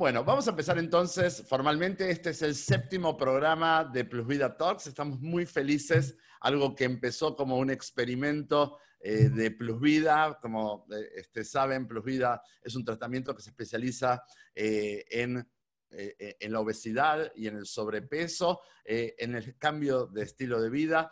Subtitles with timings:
[0.00, 2.10] Bueno, vamos a empezar entonces formalmente.
[2.10, 4.86] Este es el séptimo programa de Plus Vida Talks.
[4.86, 10.38] Estamos muy felices, algo que empezó como un experimento eh, de Plus Vida.
[10.40, 14.24] Como eh, este, saben, Plus Vida es un tratamiento que se especializa
[14.54, 15.46] eh, en,
[15.90, 21.10] en, la obesidad y en el sobrepeso, en el cambio de estilo de vida,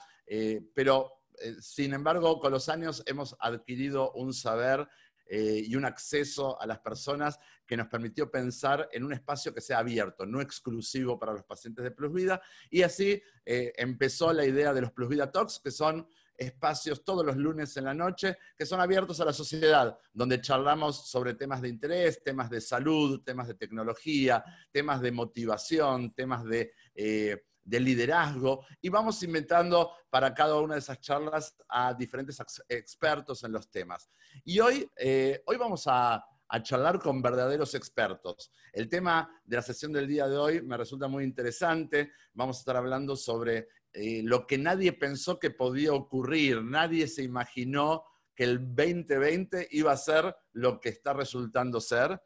[0.72, 1.24] pero
[1.60, 4.88] sin embargo, con los años hemos adquirido un saber
[5.30, 9.60] eh, y un acceso a las personas que nos permitió pensar en un espacio que
[9.60, 12.40] sea abierto, no exclusivo para los pacientes de Plus Vida.
[12.70, 17.26] Y así eh, empezó la idea de los Plus Vida Talks, que son espacios todos
[17.26, 21.60] los lunes en la noche que son abiertos a la sociedad, donde charlamos sobre temas
[21.60, 27.80] de interés, temas de salud, temas de tecnología, temas de motivación, temas de eh, de
[27.80, 33.70] liderazgo y vamos inventando para cada una de esas charlas a diferentes expertos en los
[33.70, 34.08] temas.
[34.42, 36.24] Y hoy, eh, hoy vamos a,
[36.62, 38.50] charlar con verdaderos expertos.
[38.72, 42.12] El tema de la sesión del día de hoy me resulta muy interesante.
[42.32, 46.62] Vamos a estar hablando sobre eh, lo que nadie pensó que podía ocurrir.
[46.62, 52.20] Nadie se imaginó que el 2020 iba a ser lo que está resultando ser.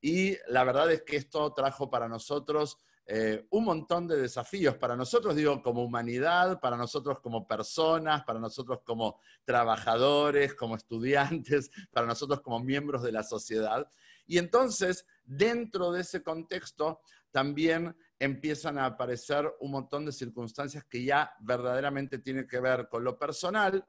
[0.00, 2.78] Y la verdad es que esto trajo para nosotros
[3.10, 8.38] eh, un montón de desafíos para nosotros, digo, como humanidad, para nosotros como personas, para
[8.38, 13.88] nosotros como trabajadores, como estudiantes, para nosotros como miembros de la sociedad.
[14.26, 21.02] Y entonces, dentro de ese contexto, también empiezan a aparecer un montón de circunstancias que
[21.02, 23.86] ya verdaderamente tienen que ver con lo personal,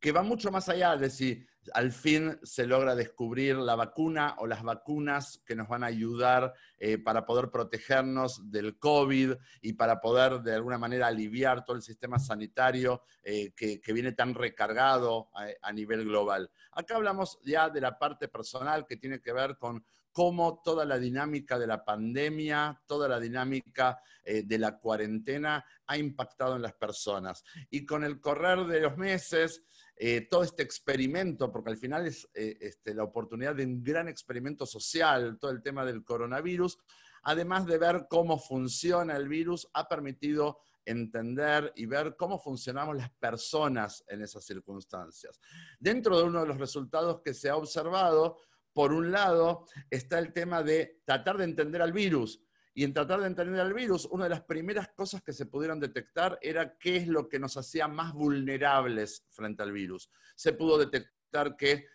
[0.00, 4.46] que va mucho más allá de si al fin se logra descubrir la vacuna o
[4.46, 10.00] las vacunas que nos van a ayudar eh, para poder protegernos del COVID y para
[10.00, 15.30] poder de alguna manera aliviar todo el sistema sanitario eh, que, viene tan recargado
[15.62, 16.50] a, nivel global.
[16.72, 20.98] Acá hablamos ya de la parte personal que tiene que ver con cómo toda la
[20.98, 26.72] dinámica de la pandemia, toda la dinámica eh, de la cuarentena ha impactado en las
[26.72, 27.44] personas.
[27.68, 29.62] Y con el correr de los meses,
[29.96, 34.08] eh, todo este experimento, porque al final es eh, este, la oportunidad de un gran
[34.08, 36.78] experimento social, todo el tema del coronavirus,
[37.22, 43.10] además de ver cómo funciona el virus, ha permitido entender y ver cómo funcionamos las
[43.10, 45.40] personas en esas circunstancias.
[45.80, 48.38] Dentro de uno de los resultados que se ha observado,
[48.72, 52.45] por un lado, está el tema de tratar de entender al virus,
[52.76, 55.80] y en tratar de entender el virus, una de las primeras cosas que se pudieron
[55.80, 60.10] detectar era qué es lo que nos hacía más vulnerables frente al virus.
[60.34, 61.86] Se pudo detectar que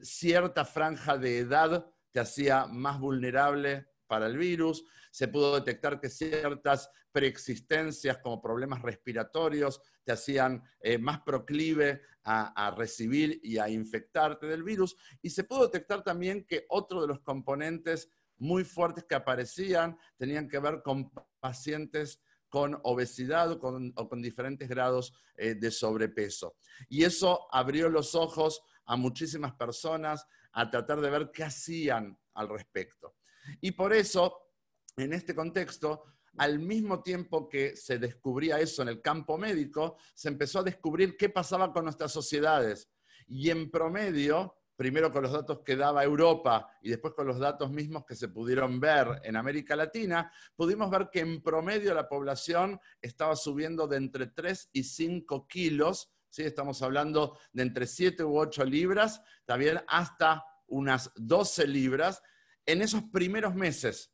[0.00, 6.08] cierta franja de edad te hacía más vulnerable para el virus, se pudo detectar que
[6.08, 13.68] ciertas preexistencias como problemas respiratorios te hacían eh, más proclive a, a, recibir y a
[13.68, 18.10] infectarte del virus, y se pudo detectar también que otro de los componentes
[18.42, 25.14] muy fuertes que aparecían tenían que ver con pacientes con obesidad o con, diferentes grados
[25.36, 26.56] eh, de sobrepeso.
[26.90, 32.50] Y eso abrió los ojos a muchísimas personas a tratar de ver qué hacían al
[32.50, 33.16] respecto.
[33.62, 34.50] Y por eso,
[34.98, 36.02] en este contexto,
[36.36, 41.16] al mismo tiempo que se descubría eso en el campo médico, se empezó a descubrir
[41.16, 42.90] qué pasaba con nuestras sociedades.
[43.26, 47.70] Y en promedio, primero con los datos que daba Europa y después con los datos
[47.70, 52.80] mismos que se pudieron ver en América Latina, pudimos ver que en promedio la población
[53.00, 56.42] estaba subiendo de entre 3 y 5 kilos, ¿sí?
[56.42, 62.22] estamos hablando de entre 7 u 8 libras, también hasta unas 12 libras
[62.66, 64.11] en esos primeros meses.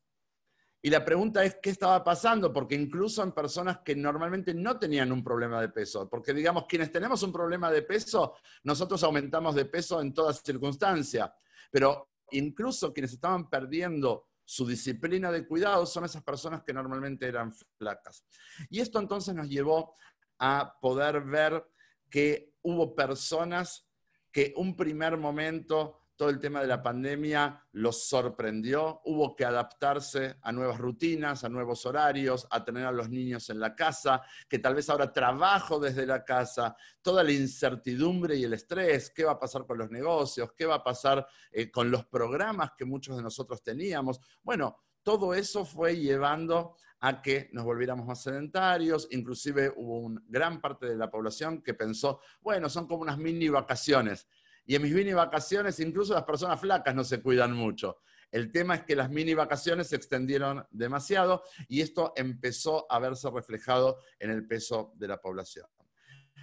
[0.81, 5.11] Y la pregunta es qué estaba pasando, porque incluso en personas que normalmente no tenían
[5.11, 9.65] un problema de peso, porque digamos, quienes tenemos un problema de peso, nosotros aumentamos de
[9.65, 11.35] peso en toda circunstancia,
[11.71, 17.53] pero incluso quienes estaban perdiendo su disciplina de cuidado son esas personas que normalmente eran
[17.77, 18.25] flacas.
[18.71, 19.95] Y esto entonces nos llevó
[20.39, 21.67] a poder ver
[22.09, 23.87] que hubo personas
[24.31, 30.37] que un primer momento todo el tema de la pandemia los sorprendió, hubo que adaptarse
[30.43, 34.59] a nuevas rutinas, a nuevos horarios, a tener a los niños en la casa, que
[34.59, 39.33] tal vez ahora trabajo desde la casa, toda la incertidumbre y el estrés, qué va
[39.33, 43.17] a pasar con los negocios, qué va a pasar eh, con los programas que muchos
[43.17, 44.21] de nosotros teníamos.
[44.43, 50.61] Bueno, todo eso fue llevando a que nos volviéramos más sedentarios, inclusive hubo una gran
[50.61, 54.27] parte de la población que pensó, bueno, son como unas mini vacaciones
[54.69, 58.03] y en mis mini vacaciones, incluso las personas flacas no se cuidan mucho.
[58.31, 63.31] El tema es que las mini vacaciones se extendieron demasiado y esto empezó a verse
[63.31, 65.67] reflejado en el peso de la población.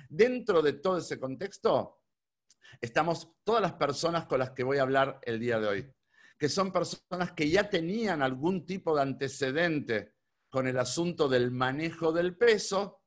[0.09, 2.01] Dentro de todo ese contexto,
[2.81, 5.93] estamos todas las personas con las que voy a hablar el día de hoy,
[6.35, 10.15] que son personas que ya tenían algún tipo de antecedente
[10.49, 13.03] con el asunto del manejo del peso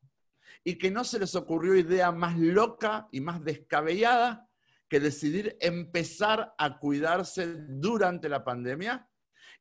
[0.62, 4.47] y que no se les ocurrió idea más loca y más descabellada
[4.88, 9.08] que decidir empezar a cuidarse durante la pandemia.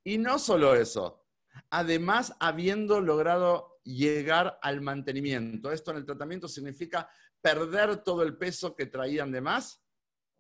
[0.04, 1.26] Y no solo eso,
[1.70, 5.72] además habiendo logrado llegar al mantenimiento.
[5.72, 7.10] Esto en el tratamiento significa
[7.42, 9.84] perder todo el peso que traían de más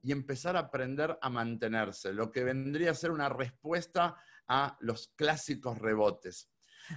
[0.01, 4.15] y empezar a aprender a mantenerse, lo que vendría a ser una respuesta
[4.47, 6.49] a los clásicos rebotes.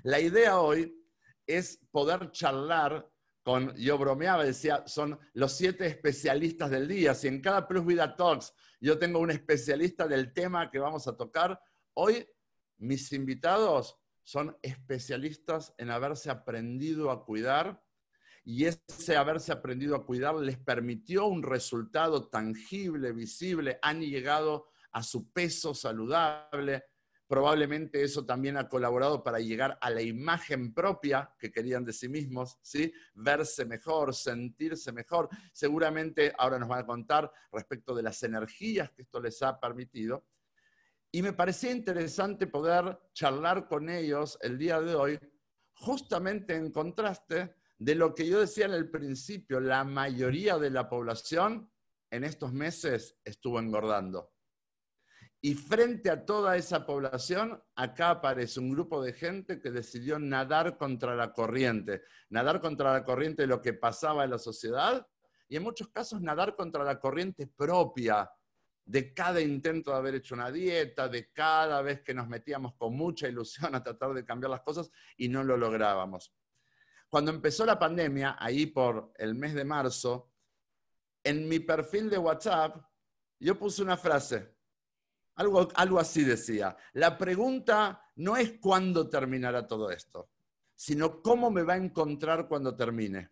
[0.04, 0.96] La idea hoy
[1.46, 3.08] es poder charlar
[3.42, 7.14] con, yo bromeaba, decía, son los siete especialistas del día.
[7.14, 11.16] Si en cada Plus Vida Talks yo tengo un especialista del tema que vamos a
[11.16, 11.60] tocar,
[11.94, 12.26] hoy
[12.78, 17.82] mis invitados son especialistas en haberse aprendido a cuidar
[18.44, 25.02] y ese haberse aprendido a cuidar les permitió un resultado tangible, visible, han llegado a
[25.02, 26.84] su peso saludable.
[27.30, 32.08] Probablemente eso también ha colaborado para llegar a la imagen propia que querían de sí
[32.08, 32.92] mismos, ¿sí?
[33.14, 35.28] Verse mejor, sentirse mejor.
[35.52, 40.26] Seguramente ahora nos van a contar respecto de las energías que esto les ha permitido.
[41.12, 45.20] Y me parecía interesante poder charlar con ellos el día de hoy,
[45.74, 50.88] justamente en contraste de lo que yo decía en el principio, la mayoría de la
[50.88, 51.70] población
[52.10, 54.32] en estos meses estuvo engordando.
[55.42, 60.76] Y frente a toda esa población, acá aparece un grupo de gente que decidió nadar
[60.76, 65.06] contra la corriente, nadar contra la corriente de lo que pasaba en la sociedad
[65.48, 68.30] y en muchos casos nadar contra la corriente propia
[68.84, 72.94] de cada intento de haber hecho una dieta, de cada vez que nos metíamos con
[72.94, 76.34] mucha ilusión a tratar de cambiar las cosas y no lo lográbamos.
[77.08, 80.32] Cuando empezó la pandemia, ahí por el mes de marzo,
[81.24, 82.76] en mi perfil de WhatsApp,
[83.38, 84.54] yo puse una frase,
[85.36, 90.30] algo, algo así decía, la pregunta no es cuándo terminará todo esto,
[90.74, 93.30] sino cómo me va a encontrar cuando termine.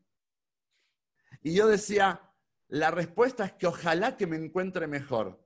[1.42, 2.20] Y yo decía,
[2.68, 5.42] la respuesta es que ojalá que me encuentre mejor.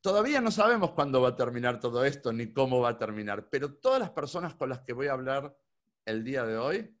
[0.00, 3.74] Todavía no sabemos cuándo va a terminar todo esto ni cómo va a terminar, pero
[3.74, 5.58] todas las personas con las que voy a hablar
[6.04, 6.96] el día de hoy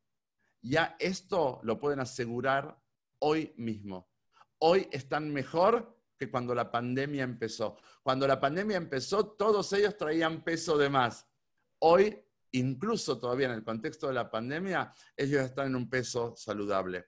[0.60, 2.78] ya esto lo pueden asegurar
[3.20, 4.08] hoy mismo.
[4.58, 7.76] Hoy están mejor que cuando la pandemia empezó.
[8.02, 11.26] Cuando la pandemia empezó, todos ellos traían peso de más.
[11.80, 12.18] Hoy,
[12.52, 17.06] incluso todavía en el contexto de la pandemia, ellos están en un peso saludable.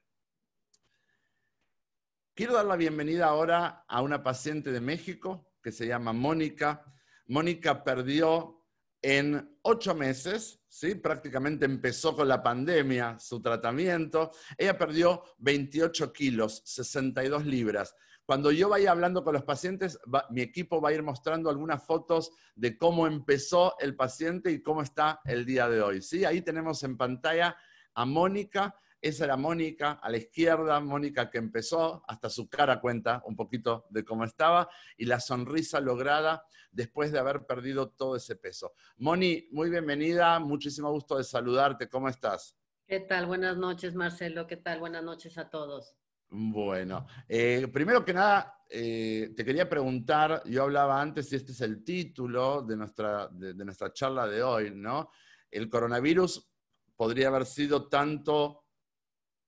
[2.34, 6.84] Quiero dar la bienvenida ahora a una paciente de México que se llama Mónica.
[7.26, 8.64] Mónica perdió
[9.02, 10.94] en ocho meses ¿sí?
[10.94, 14.30] prácticamente empezó con la pandemia su tratamiento.
[14.56, 17.94] Ella perdió 28 kilos, 62 libras.
[18.28, 19.98] Cuando yo vaya hablando con los pacientes,
[20.28, 24.82] mi equipo va a ir mostrando algunas fotos de cómo empezó el paciente y cómo
[24.82, 26.02] está el día de hoy.
[26.02, 26.26] ¿sí?
[26.26, 27.56] Ahí tenemos en pantalla
[27.94, 28.78] a Mónica.
[29.00, 33.86] Esa era Mónica, a la izquierda, Mónica que empezó, hasta su cara cuenta un poquito
[33.88, 38.74] de cómo estaba y la sonrisa lograda después de haber perdido todo ese peso.
[38.98, 42.58] Moni, muy bienvenida, muchísimo gusto de saludarte, ¿cómo estás?
[42.86, 43.24] ¿Qué tal?
[43.24, 44.80] Buenas noches, Marcelo, ¿qué tal?
[44.80, 45.96] Buenas noches a todos.
[46.30, 51.60] Bueno, eh, primero que nada, eh, te quería preguntar, yo hablaba antes si este es
[51.62, 55.10] el título de nuestra, de nuestra charla de hoy, ¿no?
[55.50, 56.46] El coronavirus
[56.94, 58.64] podría haber sido tanto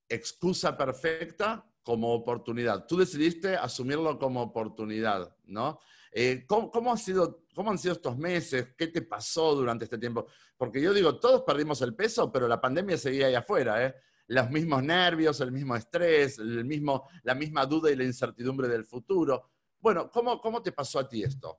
[0.09, 2.87] excusa perfecta como oportunidad.
[2.87, 5.81] Tú decidiste asumirlo como oportunidad, ¿no?
[6.13, 8.75] Eh, ¿cómo, ha sido, ¿Cómo han sido estos meses?
[8.77, 10.27] ¿Qué te pasó durante este tiempo?
[10.57, 13.95] Porque yo digo, todos perdimos el peso, pero la pandemia seguía ahí afuera, ¿eh?
[14.31, 18.85] Los mismos nervios, el mismo estrés, el mismo, la misma duda y la incertidumbre del
[18.85, 19.51] futuro.
[19.81, 21.59] Bueno, ¿cómo, ¿cómo te pasó a ti esto?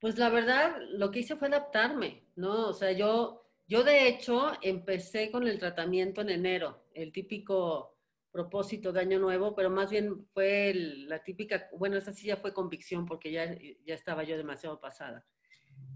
[0.00, 2.70] Pues la verdad, lo que hice fue adaptarme, ¿no?
[2.70, 7.96] O sea, yo, yo de hecho empecé con el tratamiento en enero, el típico
[8.32, 12.52] propósito de Año Nuevo, pero más bien fue la típica, bueno, esa sí ya fue
[12.52, 15.24] convicción porque ya, ya estaba yo demasiado pasada.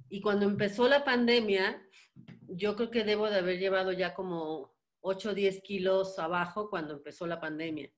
[0.08, 1.82] Y cuando empezó la pandemia,
[2.46, 6.94] yo creo que debo de haber llevado ya como 8 o 10 kilos abajo cuando
[6.94, 7.92] empezó la pandemia.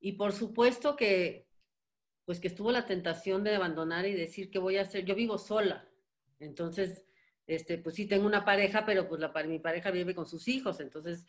[0.00, 1.48] Y por supuesto que,
[2.24, 5.04] pues que estuvo la tentación de abandonar y decir, ¿qué voy a hacer?
[5.04, 5.88] Yo vivo sola.
[6.40, 7.04] Entonces,
[7.46, 10.80] este, pues sí tengo una pareja, pero pues la, mi pareja vive con sus hijos.
[10.80, 11.24] Entonces,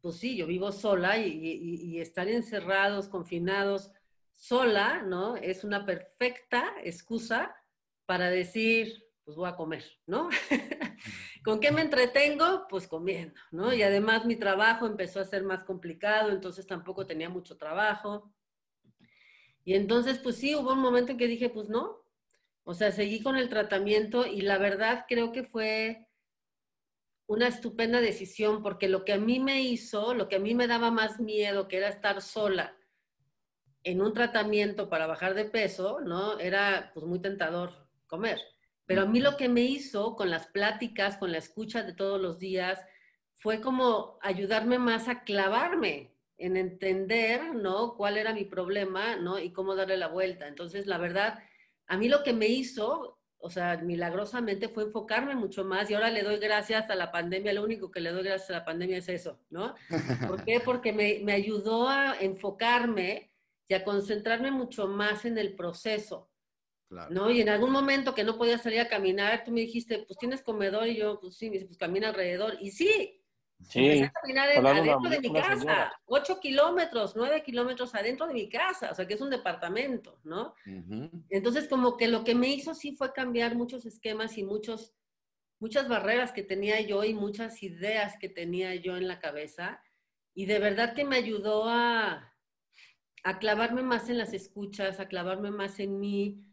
[0.00, 3.90] pues sí, yo vivo sola y, estar encerrados, confinados,
[4.34, 5.36] sola, ¿no?
[5.36, 7.54] Es una perfecta excusa
[8.06, 10.28] para decir, pues voy a comer, ¿no?
[11.44, 12.66] ¿Con qué me entretengo?
[12.70, 13.72] Pues comiendo, ¿no?
[13.74, 18.34] Y además mi trabajo empezó a ser más complicado, entonces tampoco tenía mucho trabajo.
[19.64, 22.02] Y entonces, pues sí, hubo un momento en que dije, pues no,
[22.64, 26.08] O sea, seguí con el tratamiento y la verdad creo que fue
[27.26, 30.66] una estupenda decisión porque lo que a mí me hizo, lo que a mí me
[30.66, 32.76] daba más miedo, que era estar sola
[33.84, 36.38] en un tratamiento para bajar de peso, ¿no?
[36.38, 38.40] Era pues muy tentador comer.
[38.86, 42.20] Pero a mí lo que me hizo con las pláticas, con la escucha de todos
[42.20, 42.80] los días,
[43.34, 47.94] fue como ayudarme más a clavarme en entender, ¿no?
[47.94, 49.38] Cuál era mi problema, ¿no?
[49.38, 50.48] Y cómo darle la vuelta.
[50.48, 51.38] Entonces, la verdad,
[51.86, 56.10] a mí lo que me hizo, o sea, milagrosamente fue enfocarme mucho más y ahora
[56.10, 58.98] le doy gracias a la pandemia, lo único que le doy gracias a la pandemia
[58.98, 59.74] es eso, ¿no?
[60.26, 60.60] ¿Por qué?
[60.64, 63.30] Porque me, me ayudó a enfocarme
[63.68, 66.30] y a concentrarme mucho más en el proceso.
[67.10, 67.30] ¿No?
[67.30, 70.42] Y en algún momento que no podía salir a caminar, tú me dijiste, pues tienes
[70.42, 72.56] comedor, y yo, pues sí, me dice, pues camina alrededor.
[72.60, 73.20] Y sí,
[73.60, 74.02] Sí.
[74.02, 78.94] a caminar adentro de mi casa, ocho kilómetros, nueve kilómetros adentro de mi casa, o
[78.94, 80.54] sea que es un departamento, ¿no?
[81.30, 84.94] Entonces como que lo que me hizo sí fue cambiar muchos esquemas y muchos,
[85.60, 89.80] muchas barreras que tenía yo y muchas ideas que tenía yo en la cabeza.
[90.34, 92.34] Y de verdad que me ayudó a,
[93.22, 96.44] a clavarme más en las escuchas, a clavarme más en mí,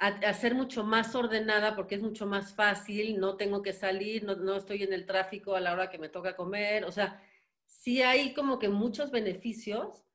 [0.00, 4.34] a, ser mucho más ordenada porque es mucho más fácil, no tengo que salir, no,
[4.34, 7.22] no, estoy en el tráfico a la hora que me toca comer, o sea,
[7.66, 10.06] sí hay como que muchos beneficios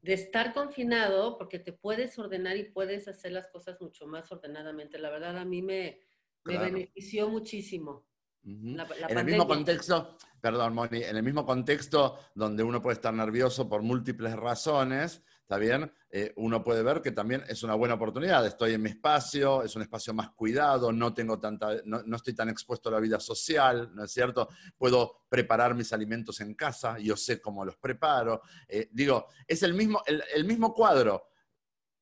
[0.00, 4.98] de estar confinado porque te puedes ordenar y puedes hacer las cosas mucho más ordenadamente.
[4.98, 6.00] La verdad a mí me,
[6.44, 8.06] me benefició muchísimo.
[8.44, 13.68] en el mismo contexto, perdón, Moni, en el mismo contexto donde uno puede estar nervioso
[13.68, 15.92] por múltiples razones, ¿está bien?
[16.12, 18.46] Eh, uno puede ver que también es una buena oportunidad.
[18.46, 22.48] Estoy en mi espacio, es un espacio más cuidado, no, tengo tanta, no, estoy tan
[22.48, 24.48] expuesto a la vida social, ¿no es cierto?
[24.78, 28.42] Puedo preparar mis alimentos en casa, yo sé cómo los preparo.
[28.68, 31.24] Eh, digo, es el mismo, el mismo cuadro.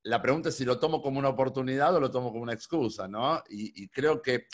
[0.03, 3.09] La pregunta es si lo tomo como una oportunidad o lo tomo como una excusa,
[3.09, 3.43] ¿no?
[3.49, 4.49] y creo que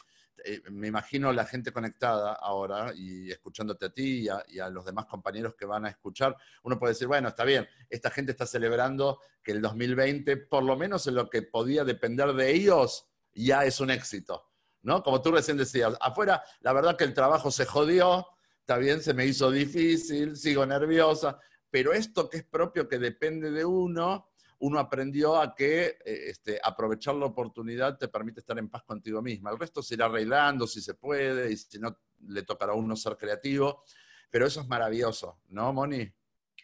[0.46, 5.06] eh, me imagino la gente conectada ahora y escuchándote a ti y a, los demás
[5.06, 9.20] compañeros que van a escuchar, uno puede decir, bueno, está bien, esta gente está celebrando
[9.42, 13.80] que el 2020, por lo menos en lo que podía depender de ellos, ya es
[13.80, 14.50] un éxito,
[14.82, 15.02] ¿no?
[15.02, 18.26] Como tú recién decías, afuera, la verdad que el trabajo se jodió,
[18.60, 21.38] está bien, se me hizo difícil, sigo nerviosa,
[21.70, 24.28] pero esto que es propio, que depende de uno,
[24.64, 29.20] uno aprendió a que eh, este, aprovechar la oportunidad te permite estar en paz contigo
[29.20, 29.50] misma.
[29.50, 32.96] El resto se irá arreglando si se puede y si no, le tocará a uno
[32.96, 33.84] ser creativo.
[34.30, 36.10] Pero eso es maravilloso, ¿no, Moni?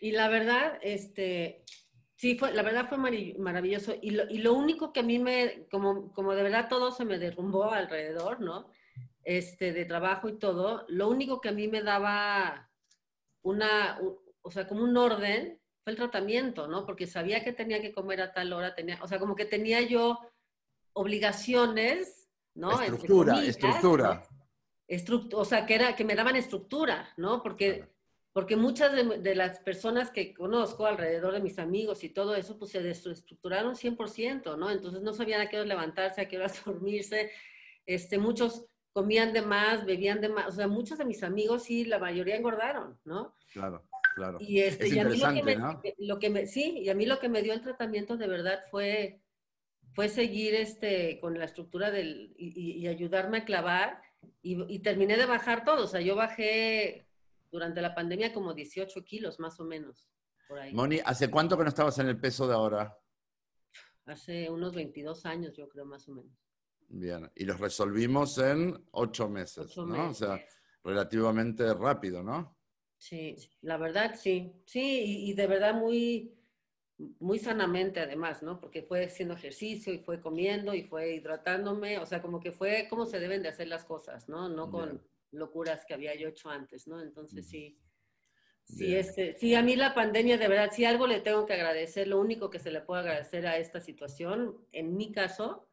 [0.01, 1.63] Y la verdad, este,
[2.17, 2.97] sí, fue, la verdad fue
[3.39, 3.93] maravilloso.
[4.01, 7.05] Y lo, y lo único que a mí me, como, como de verdad todo se
[7.05, 8.71] me derrumbó alrededor, ¿no?
[9.23, 12.71] Este, de trabajo y todo, lo único que a mí me daba
[13.43, 14.01] una,
[14.41, 15.60] o sea, como un orden,
[15.91, 16.87] fue el tratamiento, ¿no?
[16.87, 19.81] Porque sabía que tenía que comer a tal hora, tenía, o sea, como que tenía
[19.83, 20.21] yo
[20.93, 22.81] obligaciones, ¿no?
[22.81, 24.23] Estructura, estructura.
[25.35, 27.43] o sea, que, era, que me daban estructura, ¿no?
[27.43, 27.89] Porque,
[28.33, 32.71] porque muchas de, las personas que conozco alrededor de mis amigos y todo eso, pues
[32.71, 34.71] se desestructuraron 100%, ¿no?
[34.71, 37.31] Entonces no sabían a qué hora levantarse, a qué hora dormirse.
[37.87, 40.49] Este, muchos comían de más, bebían de más.
[40.49, 43.35] O sea, muchos de mis amigos sí, la mayoría engordaron, ¿no?
[43.53, 43.90] Claro.
[44.15, 44.39] Claro.
[44.41, 45.57] Y, este, y a mí lo que, me,
[45.99, 48.61] lo que, me, sí, y a mí lo que me dio el tratamiento de verdad
[48.71, 49.23] fue,
[49.95, 54.03] fue seguir este, con la estructura del, y, ayudarme a clavar
[54.43, 55.85] y, terminé de bajar todo.
[55.85, 57.07] O sea, yo bajé
[57.51, 60.09] durante la pandemia como 18 kilos más o menos.
[60.49, 60.75] Por ahí.
[60.75, 62.97] Moni, ¿hace cuánto que no estabas en el peso de ahora?
[64.07, 66.33] Hace unos 22 años, yo creo, más o menos.
[66.89, 70.11] Bien, y los resolvimos en 8 meses, ¿no?
[70.11, 70.45] O sea,
[70.83, 72.60] relativamente rápido, ¿no?
[73.01, 76.35] Sí, la verdad sí, sí, y, de verdad muy,
[77.19, 78.61] muy sanamente además, ¿no?
[78.61, 82.89] Porque fue haciendo ejercicio y fue comiendo y fue hidratándome, o sea, como que fue
[82.91, 84.51] como se deben de hacer las cosas, ¿no?
[84.51, 85.03] No con
[85.33, 87.01] locuras que había yo hecho antes, ¿no?
[87.01, 87.79] Entonces sí,
[88.65, 92.07] sí, este, sí, a mí la pandemia de verdad, si algo le tengo que agradecer,
[92.07, 95.67] lo único que se le puede agradecer a esta situación, en mi caso,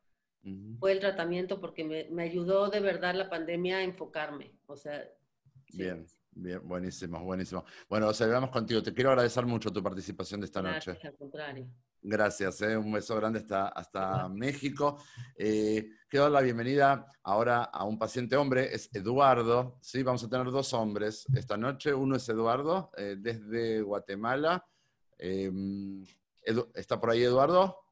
[0.80, 5.06] fue el tratamiento porque me, me, ayudó de verdad la pandemia a enfocarme, o sea.
[5.74, 6.08] Bien.
[6.40, 7.66] Bien, buenísimo, buenísimo.
[7.90, 8.84] Bueno, celebramos contigo.
[8.84, 10.92] Te quiero agradecer mucho tu participación de esta noche.
[10.92, 11.68] Gracias, al contrario.
[12.00, 15.02] Gracias, eh, un beso grande hasta, hasta México.
[15.36, 19.80] Eh, quiero dar la bienvenida ahora a un paciente hombre, es Eduardo.
[19.82, 21.92] Sí, vamos a tener dos hombres esta noche.
[21.92, 24.64] Uno es Eduardo, eh, desde Guatemala.
[25.18, 26.06] Em,
[26.76, 27.87] ¿Está por ahí Eduardo?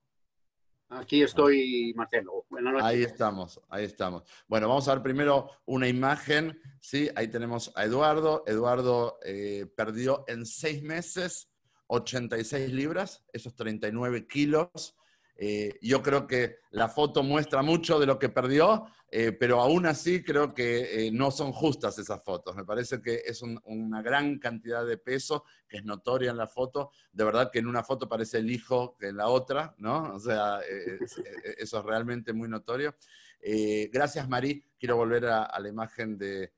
[0.90, 2.46] Aquí estoy, Marcelo.
[2.82, 4.24] Ahí estamos, ahí estamos.
[4.48, 6.60] Bueno, vamos a ver primero una imagen.
[6.80, 8.44] Sí, ahí tenemos a Eduardo.
[8.46, 11.50] Eduardo eh, perdió en seis meses
[11.88, 14.96] 86 libras, esos 39 kilos.
[15.38, 19.86] Eh, yo creo que la foto muestra mucho de lo que perdió, eh, pero aún
[19.86, 22.56] así creo que eh, no son justas esas fotos.
[22.56, 26.92] Me parece que es una gran cantidad de peso que es notoria en la foto.
[27.12, 30.16] De verdad que en una foto parece el hijo que en la otra, ¿no?
[30.16, 30.62] O sea,
[31.58, 32.96] eso es realmente muy notorio.
[33.92, 34.64] gracias, Marí.
[34.80, 36.54] Quiero volver a, la imagen de,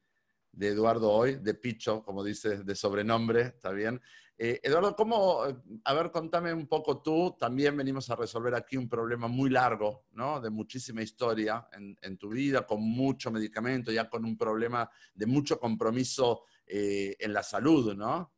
[0.51, 4.01] de Eduardo hoy, de Picho, como dices, de sobrenombre, ¿está bien?
[4.39, 5.41] Eh, Eduardo, ¿cómo,
[5.83, 10.05] a ver, contame un poco tú, también venimos a resolver aquí un problema muy largo,
[10.11, 10.39] ¿no?
[10.39, 15.59] De muchísima historia en, tu vida, con mucho medicamento, ya con un problema de mucho
[15.59, 18.31] compromiso eh, en la salud, ¿no?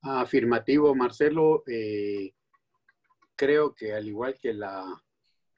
[0.00, 1.62] Afirmativo, Marcelo.
[1.66, 2.32] Eh,
[3.34, 4.82] creo que al igual que la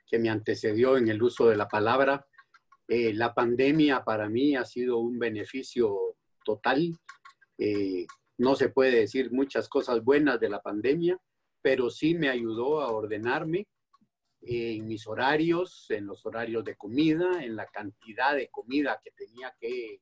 [0.05, 2.27] que me antecedió en el uso de la palabra,
[2.89, 6.99] la pandemia para mí ha sido un beneficio total.
[8.39, 11.21] No se puede decir muchas cosas buenas de la pandemia,
[11.61, 13.67] pero sí me ayudó a ordenarme
[14.41, 19.55] en mis horarios, en los horarios de comida, en la cantidad de comida que tenía
[19.61, 20.01] que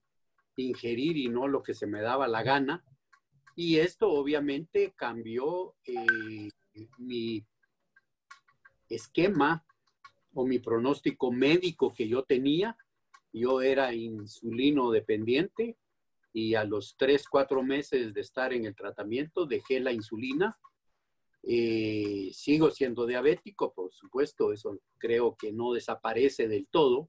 [0.56, 2.84] ingerir y no lo que se me daba la gana.
[3.54, 6.50] Y esto obviamente cambió eh,
[6.98, 7.42] mi
[8.88, 9.64] esquema
[10.34, 12.76] o mi pronóstico médico que yo tenía.
[13.32, 15.78] Yo era insulino dependiente,
[16.36, 20.54] y a los tres, cuatro meses de estar en el tratamiento dejé la insulina.
[21.42, 27.08] Eh, sigo siendo diabético, por supuesto, eso creo que no desaparece del todo,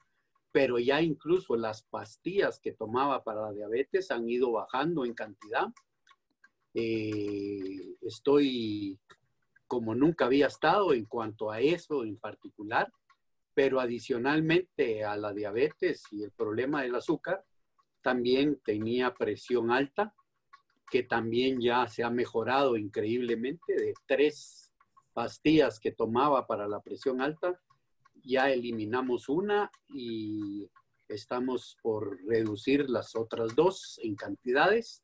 [0.54, 5.68] pero ya incluso las pastillas que tomaba para la diabetes han ido bajando en cantidad.
[6.74, 8.98] Eh, estoy
[9.68, 12.94] como nunca había estado en cuanto a eso en particular,
[13.54, 17.44] pero adicionalmente a la diabetes y el problema del azúcar,
[18.08, 20.16] también tenía presión alta,
[20.90, 24.72] que también ya se ha mejorado increíblemente de tres
[25.12, 27.60] pastillas que tomaba para la presión alta,
[28.24, 30.72] ya eliminamos una y
[31.10, 35.04] estamos por reducir las otras dos en cantidades.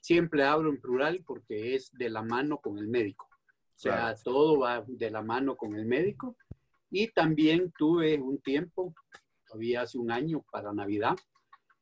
[0.00, 3.28] Siempre hablo en plural porque es de la mano con el médico.
[3.76, 6.36] O sea, todo va de la mano con el médico.
[6.90, 8.96] Y también tuve un tiempo,
[9.46, 11.14] todavía hace un año para Navidad,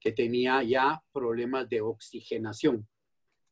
[0.01, 2.89] que tenía ya problemas de oxigenación.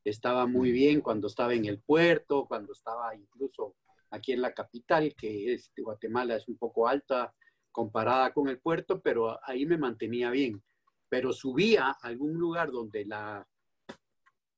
[0.03, 3.77] Estaba muy bien cuando estaba en el puerto, cuando estaba incluso
[4.11, 7.35] aquí en la capital, que es Guatemala es un poco alta
[7.71, 10.63] comparada con el puerto, pero ahí me mantenía bien.
[11.11, 13.47] Pero subía a algún lugar donde la,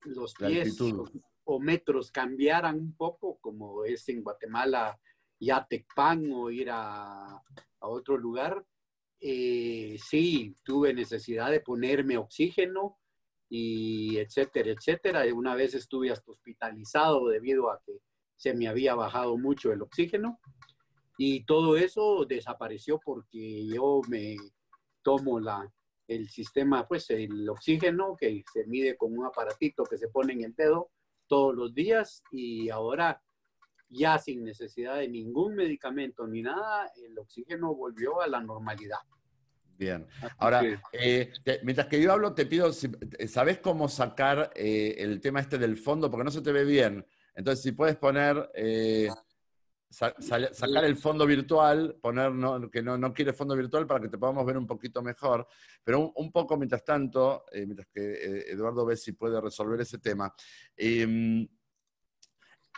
[0.02, 0.78] los pies
[1.44, 4.98] o, metros cambiaran un poco, como es en Guatemala,
[5.40, 7.42] ya Tecpan o ir a,
[7.80, 8.64] a otro lugar,
[9.20, 12.98] eh, sí, tuve necesidad de ponerme oxígeno
[13.48, 15.24] y etcétera, etcétera.
[15.34, 18.00] Una vez estuve hospitalizado debido a que
[18.36, 20.40] se me había bajado mucho el oxígeno
[21.18, 24.36] y todo eso desapareció porque yo me
[25.02, 25.70] tomo la,
[26.08, 30.44] el sistema, pues el oxígeno que se mide con un aparatito que se pone en
[30.44, 30.90] el dedo
[31.26, 33.22] todos los días y ahora
[33.90, 38.98] ya sin necesidad de ningún medicamento ni nada, el oxígeno volvió a la normalidad.
[39.76, 40.06] Bien.
[40.36, 42.70] Ahora, eh, mientras que yo hablo, te pido,
[43.26, 46.10] ¿sabes cómo sacar eh, el tema este del fondo?
[46.10, 47.04] Porque no se te ve bien.
[47.34, 49.08] Entonces, si puedes poner, eh,
[49.88, 52.30] sacar el fondo virtual, poner
[52.70, 55.46] que no, no quiere fondo virtual para que te podamos ver un poquito mejor.
[55.82, 60.30] Pero un, poco, mientras tanto, mientras que Eduardo ve si puede resolver ese tema.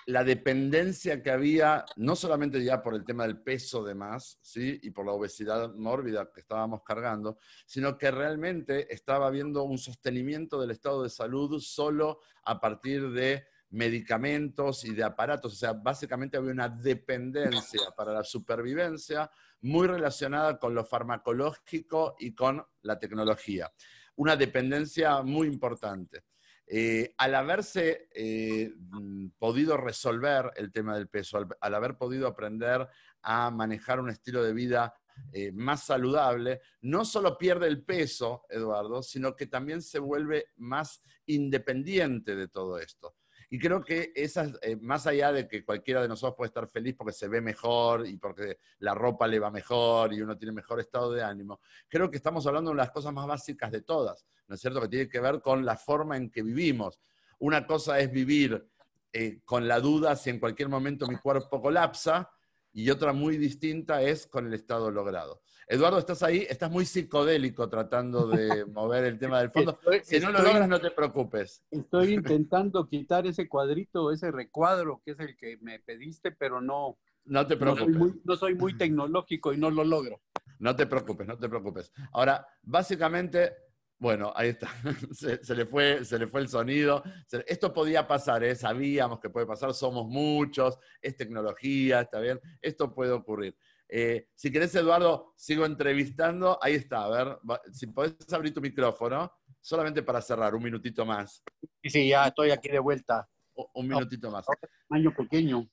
[0.06, 4.80] La dependencia que había, no solamente ya por el tema del peso de más, ¿sí?
[4.82, 10.60] y por la obesidad mórbida que estábamos cargando, sino que realmente estaba habiendo un sostenimiento
[10.60, 15.52] del estado de salud solo a partir de medicamentos y de aparatos.
[15.52, 19.30] O sea, básicamente había una dependencia para la supervivencia
[19.62, 23.72] muy relacionada con lo farmacológico y con la tecnología.
[24.16, 26.24] Una dependencia muy importante.
[26.66, 32.88] Eh, al haberse eh, mm, podido resolver el tema del peso, al, haber podido aprender
[33.22, 34.94] a manejar un estilo de vida
[35.32, 41.02] eh, más saludable, no solo pierde el peso, Eduardo, sino que también se vuelve más
[41.26, 43.16] independiente de todo esto.
[43.52, 46.94] Y creo que esas, eh, más allá de que cualquiera de nosotros puede estar feliz
[46.96, 50.80] porque se ve mejor y porque la ropa le va mejor y uno tiene mejor
[50.80, 54.54] estado de ánimo, creo que estamos hablando de las cosas más básicas de todas, ¿no
[54.54, 54.80] es cierto?
[54.80, 56.98] Que tiene que ver con la forma en que vivimos.
[57.40, 58.66] Una cosa es vivir
[59.12, 62.30] eh, con la duda si en cualquier momento mi cuerpo colapsa
[62.72, 65.42] y otra muy distinta es con el estado logrado.
[65.72, 66.46] Eduardo, ¿estás ahí?
[66.50, 69.78] Estás muy psicodélico tratando de mover el tema del fondo.
[70.02, 71.62] si no lo logras, no te preocupes.
[71.70, 76.98] Estoy intentando quitar ese cuadrito, ese recuadro, que es el que me pediste, pero no,
[77.24, 77.96] No te preocupes.
[78.22, 80.20] No soy, muy, tecnológico y no lo logro.
[80.58, 81.90] No te preocupes, no te preocupes.
[82.12, 83.54] Ahora, básicamente,
[83.98, 84.68] bueno, ahí está.
[85.42, 87.02] Se, le, fue, se le fue el sonido.
[87.46, 88.54] esto podía pasar, ¿eh?
[88.56, 92.38] sabíamos que puede pasar, somos muchos, es tecnología, está bien.
[92.60, 93.56] Esto puede ocurrir.
[93.94, 96.58] Eh, si querés, Eduardo, sigo entrevistando.
[96.62, 97.38] Ahí está, a ver,
[97.72, 101.42] si podés abrir tu micrófono, solamente para cerrar, un minutito más.
[101.82, 103.28] Sí, sí, ya estoy aquí de vuelta.
[103.74, 104.46] Un minutito más.
[104.88, 105.68] año pequeño.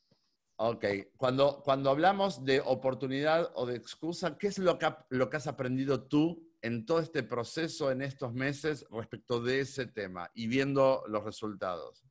[0.58, 5.38] Ok, cuando, cuando hablamos de oportunidad o de excusa, ¿qué es lo que, lo que
[5.38, 10.48] has aprendido tú en todo este proceso, en estos meses, respecto de ese tema y
[10.48, 12.04] viendo los resultados?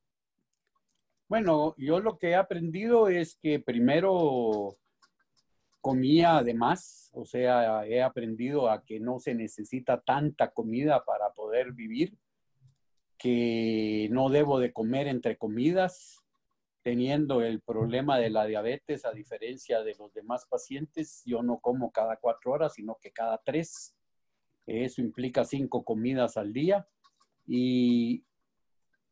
[1.28, 4.78] Bueno, yo lo que he aprendido es que primero
[5.80, 11.72] comía además, o sea, he aprendido a que no se necesita tanta comida para poder
[11.72, 12.16] vivir,
[13.16, 16.22] que no debo de comer entre comidas,
[16.82, 21.90] teniendo el problema de la diabetes, a diferencia de los demás pacientes, yo no como
[21.90, 23.94] cada cuatro horas, sino que cada tres.
[24.66, 26.86] Eso implica cinco comidas al día.
[27.46, 28.24] Y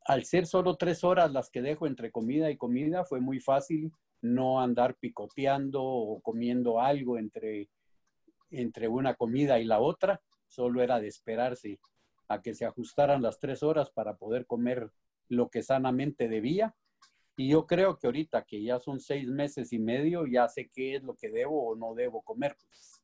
[0.05, 3.93] al ser solo tres horas las que dejo entre comida y comida, fue muy fácil
[4.35, 7.69] no andar picoteando o comiendo algo entre,
[8.51, 10.21] entre una comida y la otra.
[10.47, 11.79] Solo era de esperarse
[12.29, 14.91] a que se ajustaran las tres horas para poder comer
[15.29, 16.75] lo que sanamente debía
[17.39, 20.97] y yo creo que ahorita que ya son seis meses y medio, ya sé qué
[20.97, 22.57] es lo que debo o no debo comer.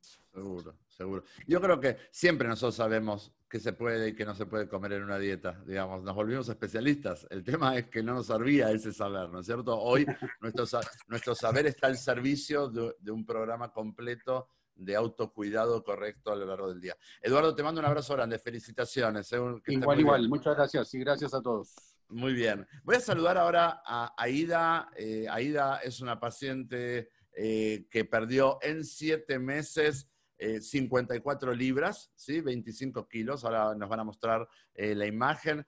[0.02, 1.24] Seguro, seguro.
[1.46, 4.92] Yo creo que siempre nosotros sabemos qué se puede y qué no se puede comer
[4.94, 7.26] en una dieta, digamos, nos volvimos especialistas.
[7.30, 9.78] El tema es que no nos servía ese saber, ¿no es cierto?
[9.78, 10.06] Hoy
[10.40, 10.64] nuestro,
[11.08, 16.70] nuestro saber está al servicio de, un programa completo de autocuidado correcto a lo largo
[16.70, 16.96] del día.
[17.20, 19.30] Eduardo, te mando un abrazo grande, felicitaciones.
[19.32, 19.36] ¿eh?
[19.66, 21.74] igual, igual, muchas gracias y gracias a todos.
[22.08, 22.66] Muy bien.
[22.84, 24.90] Voy a saludar ahora a Aida.
[24.96, 32.40] Eh, Aida es una paciente eh, que perdió en siete meses 54 eh, libras, ¿sí?
[32.40, 33.44] 25 kilos.
[33.44, 35.64] Ahora nos van a mostrar la imagen.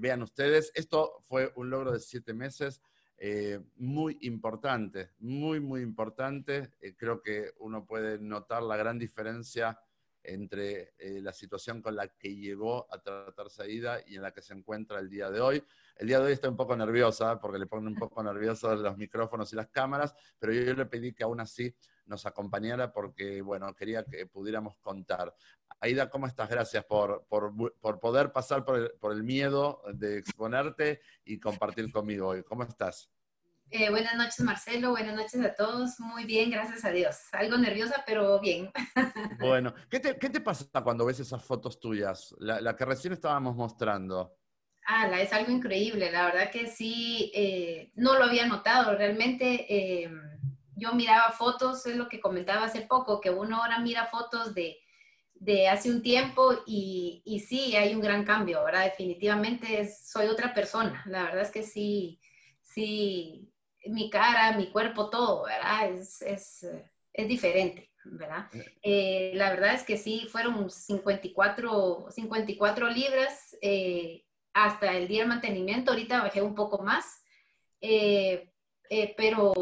[0.00, 2.82] vean ustedes, esto fue un logro de siete meses
[3.76, 6.72] muy importante, muy, muy importante.
[6.98, 9.78] creo que uno puede notar la gran diferencia
[10.22, 14.54] entre la situación con la que llegó a tratarse Aida y en la que se
[14.54, 15.64] encuentra el día de hoy.
[15.96, 18.96] El día de hoy está un poco nerviosa porque le ponen un poco nerviosos los
[18.96, 21.74] micrófonos y las cámaras, pero yo le pedí que aún así
[22.06, 25.34] nos acompañara porque, bueno, quería que pudiéramos contar.
[25.80, 26.48] Aida, ¿cómo estás?
[26.48, 27.26] Gracias por,
[28.00, 32.42] poder pasar por el, miedo de exponerte y compartir conmigo hoy.
[32.42, 33.10] ¿Cómo estás?
[33.70, 34.90] Eh, buenas noches, Marcelo.
[34.90, 36.00] Buenas noches a todos.
[36.00, 37.16] Muy bien, gracias a Dios.
[37.32, 38.70] Algo nerviosa, pero bien.
[39.40, 42.34] Bueno, ¿qué te, pasa cuando ves esas fotos tuyas?
[42.38, 44.38] la que recién estábamos mostrando.
[44.90, 50.10] Ah, es algo increíble, la verdad que sí, eh, no lo había notado, realmente eh,
[50.76, 54.78] yo miraba fotos, es lo que comentaba hace poco, que uno ahora mira fotos de,
[55.68, 58.84] hace un tiempo y, y, sí, hay un gran cambio, ¿verdad?
[58.84, 62.18] Definitivamente soy otra persona, la verdad es que sí,
[62.62, 63.52] sí,
[63.86, 65.90] mi cara, mi cuerpo, todo, ¿verdad?
[65.90, 66.66] Es, es,
[67.12, 67.86] es diferente.
[68.10, 68.48] ¿verdad?
[68.82, 69.32] Eh.
[69.34, 73.54] la verdad es que sí, fueron 54, 54 libras
[74.54, 75.90] hasta el día del mantenimiento.
[75.90, 77.22] Ahorita bajé un poco más,
[77.80, 78.52] eh,
[78.90, 79.54] eh, pero...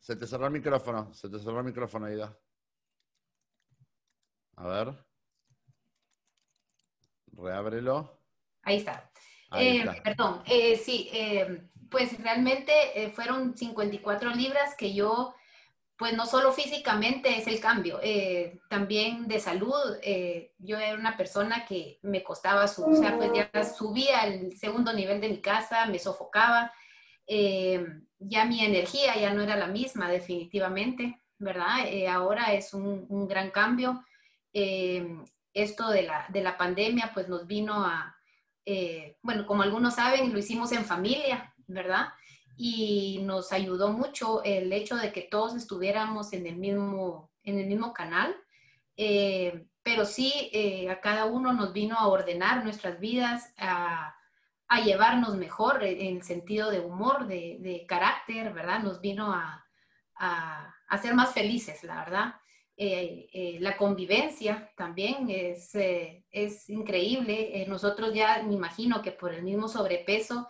[0.00, 2.38] Se te cerró el micrófono, se te cerró el micrófono, Aida.
[4.54, 5.04] A ver.
[7.32, 8.22] Reábrelo.
[8.62, 9.10] Ahí está.
[9.52, 10.42] Eh, perdón,
[10.82, 11.10] sí,
[11.90, 15.34] pues realmente fueron 54 libras que yo
[15.96, 19.96] pues no solo físicamente es el cambio, eh, también de salud.
[20.02, 24.52] Eh, yo era una persona que me costaba, su, o sea, pues ya subía al
[24.56, 26.70] segundo nivel de mi casa, me sofocaba,
[27.26, 27.84] eh,
[28.18, 31.86] ya mi energía ya no era la misma definitivamente, ¿verdad?
[32.10, 34.04] ahora es un, un gran cambio.
[34.52, 38.15] esto de la, de la, pandemia pues nos vino a,
[39.22, 42.08] bueno, como algunos saben, lo hicimos en familia, ¿verdad?
[42.56, 47.66] y nos ayudó mucho el hecho de que todos estuviéramos en el mismo, en el
[47.66, 48.34] mismo canal,
[48.96, 54.14] eh, pero sí eh, a cada uno nos vino a ordenar nuestras vidas, a,
[54.84, 58.80] llevarnos mejor en sentido de humor, de, carácter, ¿verdad?
[58.80, 59.64] Nos vino a,
[60.16, 62.34] a, a, ser más felices, la verdad.
[62.78, 67.64] Eh, la convivencia también es, es increíble.
[67.68, 70.46] nosotros ya me imagino que por el mismo sobrepeso,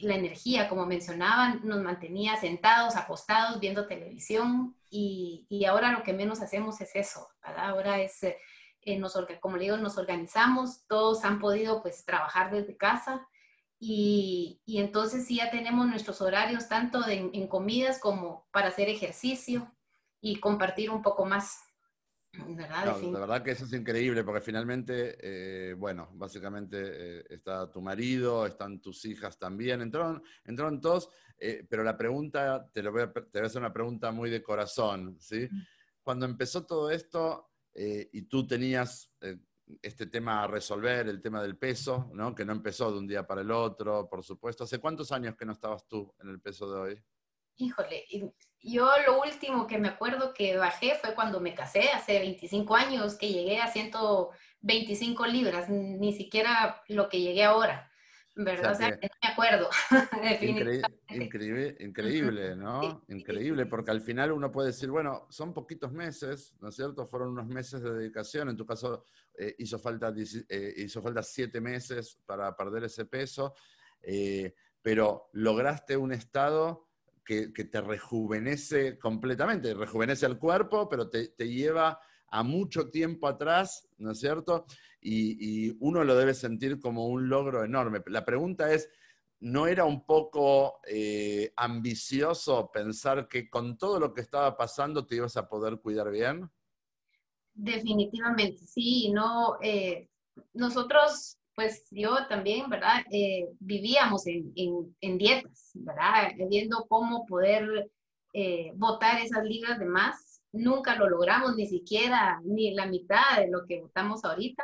[0.00, 6.12] la energía, como mencionaban, nos mantenía sentados, acostados, viendo televisión y, y ahora lo que
[6.12, 7.70] menos hacemos es eso, ¿verdad?
[7.70, 12.76] Ahora es, eh, nos, como le digo, nos organizamos, todos han podido pues trabajar desde
[12.76, 13.26] casa
[13.80, 19.70] Y, y, entonces sí ya tenemos nuestros horarios tanto en comidas como para hacer ejercicio
[20.20, 21.64] y compartir un poco más.
[22.32, 23.00] ¿verdad?
[23.00, 28.46] la verdad que eso es increíble porque finalmente, eh, bueno, básicamente eh, está tu marido,
[28.46, 33.12] están tus hijas también, entraron, entraron todos, eh, pero la pregunta, te, lo voy a,
[33.12, 35.48] te voy a hacer una pregunta muy de corazón, ¿sí?
[36.02, 39.12] Cuando empezó todo esto y tú tenías
[39.82, 42.34] este tema a resolver, el tema del peso, ¿no?
[42.34, 44.64] Que no empezó de un día para el otro, por supuesto.
[44.64, 47.04] ¿Hace cuántos años que no estabas tú en el peso de hoy?
[47.56, 48.04] Híjole,
[48.62, 53.14] yo lo último que me acuerdo que bajé fue cuando me casé, hace 25 años,
[53.14, 57.90] que llegué a 125 libras, ni siquiera lo que llegué ahora,
[58.34, 58.72] ¿verdad?
[58.72, 59.70] O sea, no me acuerdo.
[61.10, 63.04] increíble, increíble, ¿no?
[63.08, 67.06] Increíble, porque al final uno puede decir, bueno, son poquitos meses, ¿no es cierto?
[67.06, 70.12] Fueron unos meses de dedicación, en tu caso eh, hizo, falta,
[70.48, 73.54] eh, hizo falta siete meses para perder ese peso,
[74.02, 76.87] eh, pero lograste un estado
[77.28, 84.12] que, te rejuvenece completamente, rejuvenece el cuerpo, pero te, lleva a mucho tiempo atrás, ¿no
[84.12, 84.64] es cierto?
[85.02, 88.00] Y, uno lo debe sentir como un logro enorme.
[88.06, 88.88] La pregunta es,
[89.40, 95.16] ¿no era un poco eh, ambicioso pensar que con todo lo que estaba pasando te
[95.16, 96.50] ibas a poder cuidar bien?
[97.52, 100.08] Definitivamente, sí, no, eh,
[100.54, 103.02] nosotros pues yo también, ¿verdad?
[103.10, 104.52] Eh, vivíamos en,
[105.00, 106.30] en, dietas, ¿verdad?
[106.48, 107.90] Viendo cómo poder
[108.32, 110.40] eh, botar esas libras de más.
[110.52, 114.62] Nunca lo logramos, ni siquiera ni la mitad de lo que votamos ahorita.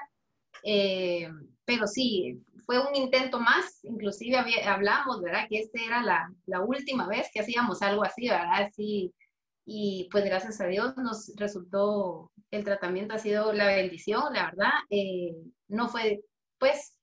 [0.62, 1.28] Eh,
[1.64, 5.48] pero sí, fue un intento más, inclusive hablamos, ¿verdad?
[5.48, 8.70] Que esta era la, la, última vez que hacíamos algo así, ¿verdad?
[8.72, 9.12] Sí,
[9.66, 14.70] y pues gracias a Dios nos resultó, el tratamiento ha sido la bendición, la verdad.
[14.90, 15.34] Eh,
[15.66, 16.22] no fue
[16.64, 16.98] pues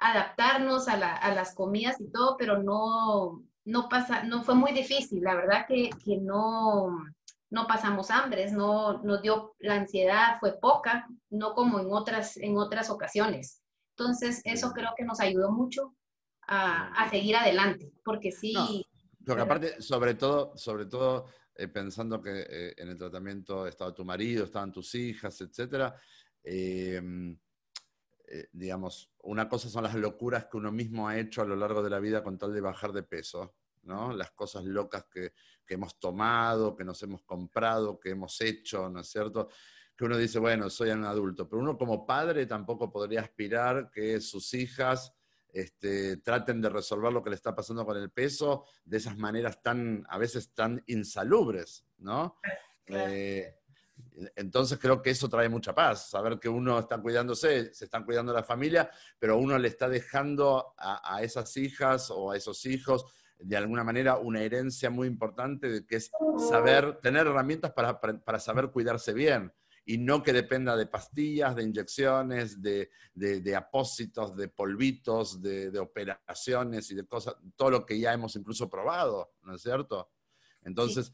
[0.00, 5.22] adaptarnos a, las comidas y todo, pero no, no, pasa, no fue muy difícil.
[5.22, 5.90] La verdad que,
[6.20, 7.06] no,
[7.48, 12.58] no pasamos hambres, no nos dio la ansiedad, fue poca, no como en otras, en
[12.58, 13.62] otras ocasiones.
[13.96, 15.96] Entonces, eso creo que nos ayudó mucho
[16.46, 18.84] a, seguir adelante, porque sí.
[19.24, 24.04] porque aparte, sobre todo, sobre todo eh, pensando que eh, en el tratamiento estaba tu
[24.04, 25.94] marido, estaban tus hijas, etcétera,
[26.44, 27.00] eh,
[28.30, 31.82] eh, digamos, una cosa son las locuras que uno mismo ha hecho a lo largo
[31.82, 34.12] de la vida con tal de bajar de peso, ¿no?
[34.12, 35.32] Las cosas locas que,
[35.66, 39.48] hemos tomado, que nos hemos comprado, que hemos hecho, ¿no es cierto?
[39.96, 44.20] Que uno dice, bueno, soy un adulto, pero uno como padre tampoco podría aspirar que
[44.20, 45.14] sus hijas
[45.52, 49.62] este, traten de resolver lo que le está pasando con el peso de esas maneras
[49.62, 52.38] tan, a veces tan insalubres, ¿no?
[52.86, 53.58] Eh,
[54.36, 58.32] entonces creo que eso trae mucha paz, saber que uno está cuidándose, se están cuidando
[58.32, 63.06] la familia, pero uno le está dejando a, esas hijas o a esos hijos
[63.38, 66.10] de alguna manera una herencia muy importante de que es
[66.50, 69.52] saber, tener herramientas para, saber cuidarse bien
[69.84, 72.90] y no que dependa de pastillas, de inyecciones, de,
[73.56, 79.34] apósitos, de polvitos, de, operaciones y de cosas, todo lo que ya hemos incluso probado,
[79.42, 80.10] ¿no es cierto?
[80.62, 81.12] Entonces,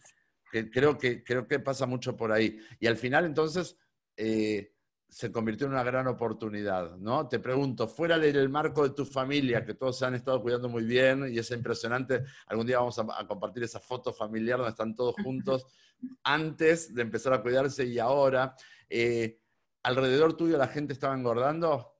[0.71, 2.59] creo, que, creo que pasa mucho por ahí.
[2.79, 3.77] Y al final, entonces,
[4.17, 4.75] eh,
[5.15, 7.29] se convirtió en una gran oportunidad, ¿no?
[7.29, 10.83] Te pregunto, fuera del marco de tu familia, que todos se han estado cuidando muy
[10.85, 15.15] bien y es impresionante, algún día vamos a, compartir esa foto familiar donde están todos
[15.23, 15.67] juntos
[16.25, 18.57] antes de empezar a cuidarse y ahora.
[18.89, 19.39] Eh,
[19.85, 21.95] ¿Alrededor tuyo la gente estaba engordando?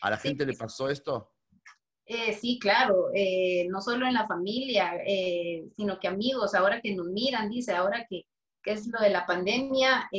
[0.00, 1.35] ¿A la gente le pasó esto?
[2.08, 6.94] Eh, sí, claro, eh, no solo en la familia, eh, sino que amigos, ahora que
[6.94, 8.24] nos miran, dice, ahora que,
[8.64, 10.10] es lo de la pandemia,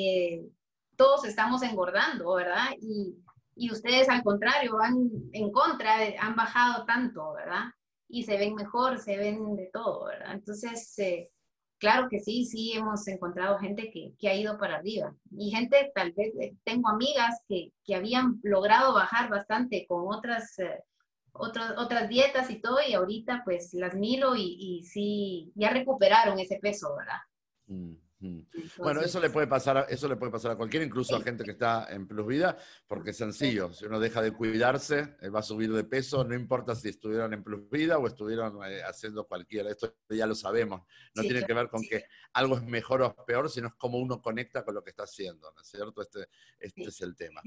[0.95, 2.67] todos estamos engordando, ¿verdad?
[2.79, 3.15] Y,
[3.55, 7.65] y, ustedes al contrario van en contra, han bajado tanto, ¿verdad?
[8.07, 10.33] Y se ven mejor, se ven de todo, ¿verdad?
[10.33, 10.95] Entonces,
[11.77, 15.13] claro que sí, sí hemos encontrado gente que, que, ha ido para arriba.
[15.37, 20.55] Y gente, tal vez, tengo amigas que, que habían logrado bajar bastante con otras
[21.37, 26.59] otras dietas y todo, y ahorita pues las miro y, y sí, ya recuperaron ese
[26.59, 27.19] peso, ¿verdad?
[27.67, 28.06] Mm
[28.77, 31.43] bueno, eso le puede pasar, a, eso le puede pasar a cualquiera, incluso a gente
[31.43, 33.71] que está en plus vida, porque es sencillo.
[33.71, 37.33] Si uno deja de cuidarse, eh, va a subir de peso, no importa si estuvieron
[37.33, 39.69] en plus vida o estuvieron eh, haciendo cualquiera.
[39.69, 40.81] Esto ya lo sabemos.
[41.13, 44.21] No tiene que ver con que algo es mejor o peor, sino es cómo uno
[44.21, 46.01] conecta con lo que está haciendo, ¿no es cierto?
[46.01, 46.27] Este,
[46.59, 47.41] este es el tema.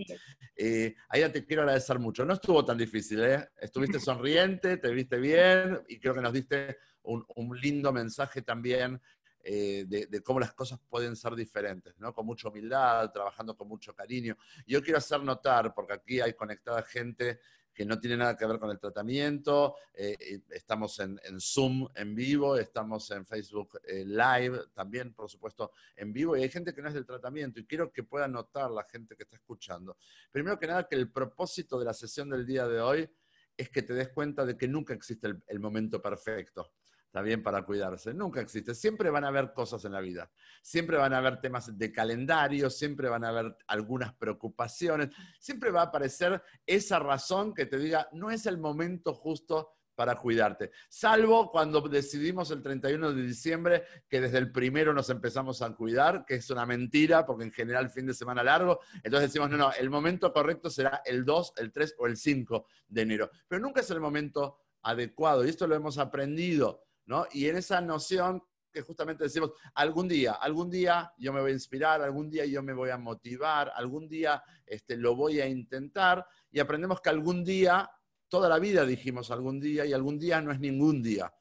[0.56, 2.24] Eh, Aida, te quiero agradecer mucho.
[2.24, 3.48] No estuvo tan difícil, ¿eh?
[3.60, 9.00] Estuviste sonriente, te viste bien y creo que nos diste un, un lindo mensaje también
[9.42, 12.12] eh, de, cómo las cosas pueden ser diferentes, ¿no?
[12.12, 14.36] Con mucha humildad, trabajando con mucho cariño.
[14.66, 17.40] Yo quiero hacer notar, porque aquí hay conectada gente
[17.72, 19.76] que no tiene nada que ver con el tratamiento.
[19.94, 26.12] Eh, estamos en, Zoom en vivo, estamos en Facebook eh, Live, también, por supuesto, en
[26.12, 26.36] vivo.
[26.36, 29.16] Y hay gente que no es del tratamiento y quiero que pueda notar la gente
[29.16, 29.96] que está escuchando.
[30.30, 33.10] Primero que nada, que el propósito de la sesión del día de hoy
[33.56, 36.72] es que te des cuenta de que nunca existe el momento perfecto
[37.10, 38.14] está bien para cuidarse.
[38.14, 38.72] Nunca existe.
[38.72, 40.30] Siempre van a haber cosas en la vida.
[40.62, 45.08] Siempre van a haber temas de calendario, siempre van a haber algunas preocupaciones.
[45.40, 50.14] Siempre va a aparecer esa razón que te diga, no es el momento justo para
[50.14, 50.70] cuidarte.
[50.88, 56.24] Salvo cuando decidimos el 31 de diciembre que desde el primero nos empezamos a cuidar,
[56.24, 58.78] que es una mentira, porque en general fin de semana largo.
[59.02, 62.66] Entonces decimos, no, no, el momento correcto será el 2, el 3 o el 5
[62.86, 63.30] de enero.
[63.48, 65.44] Pero nunca es el momento adecuado.
[65.44, 66.84] Y esto lo hemos aprendido
[67.32, 68.42] y en esa noción
[68.72, 72.62] que justamente decimos, algún día, algún día yo me voy a inspirar, algún día yo
[72.62, 77.44] me voy a motivar, algún día este, lo voy a intentar, y aprendemos que algún
[77.44, 77.90] día,
[78.28, 81.32] toda la vida dijimos algún día, y algún día no es ningún día.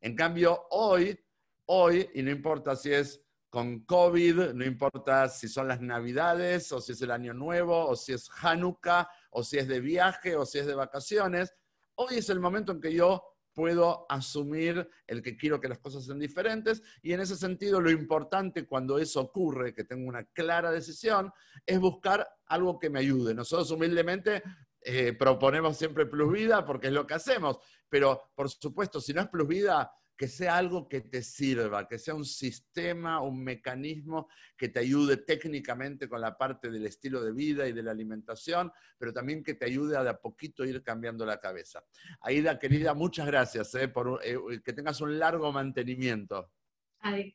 [0.00, 1.18] En cambio, hoy,
[1.66, 6.80] hoy, y no importa si es con COVID, no importa si son las Navidades, o
[6.80, 10.44] si es el Año Nuevo, o si es Hanukkah, o si es de viaje, o
[10.44, 11.54] si es de vacaciones,
[11.94, 16.04] hoy es el momento en que yo puedo asumir el que quiero que las cosas
[16.04, 20.70] sean diferentes y en ese sentido lo importante cuando eso ocurre, que tengo una clara
[20.70, 21.32] decisión,
[21.64, 23.32] es buscar algo que me ayude.
[23.32, 24.42] Nosotros humildemente
[24.82, 29.22] eh, proponemos siempre plus vida porque es lo que hacemos, pero por supuesto, si no
[29.22, 34.28] es plus vida, que sea algo que te sirva, que sea un sistema, un mecanismo
[34.56, 38.72] que te ayude técnicamente con la parte del estilo de vida y de la alimentación,
[38.98, 41.84] pero también que te ayude a de a poquito ir cambiando la cabeza.
[42.20, 46.50] Aida, querida, muchas gracias eh, por eh, que tengas un largo mantenimiento.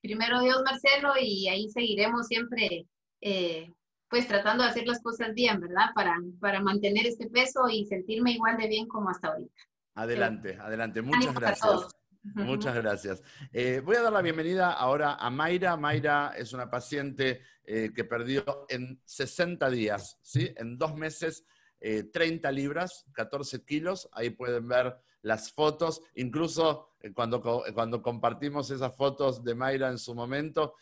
[0.01, 2.87] primero Dios, Marcelo, y ahí seguiremos siempre.
[3.21, 3.71] Eh,
[4.09, 5.91] pues tratando de hacer las cosas bien, ¿verdad?
[5.95, 9.63] Para, para mantener este peso y sentirme igual de bien como hasta ahorita.
[9.95, 11.01] Adelante, adelante.
[11.01, 12.00] Muchas gracias.
[12.23, 13.23] Muchas gracias.
[13.51, 15.75] Eh, voy a dar la bienvenida ahora a Mayra.
[15.75, 20.53] Mayra es una paciente eh, que perdió en 60 días, ¿sí?
[20.55, 21.45] en dos meses,
[21.79, 24.07] 30 eh, libras, 14 kilos.
[24.11, 26.01] Ahí pueden ver las fotos.
[26.15, 27.41] Incluso cuando,
[27.73, 30.75] cuando compartimos esas fotos de Mayra en su momento,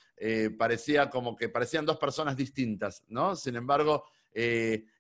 [0.58, 3.38] parecía como que parecían dos personas distintas, ¿no?
[3.38, 4.04] Sin embargo,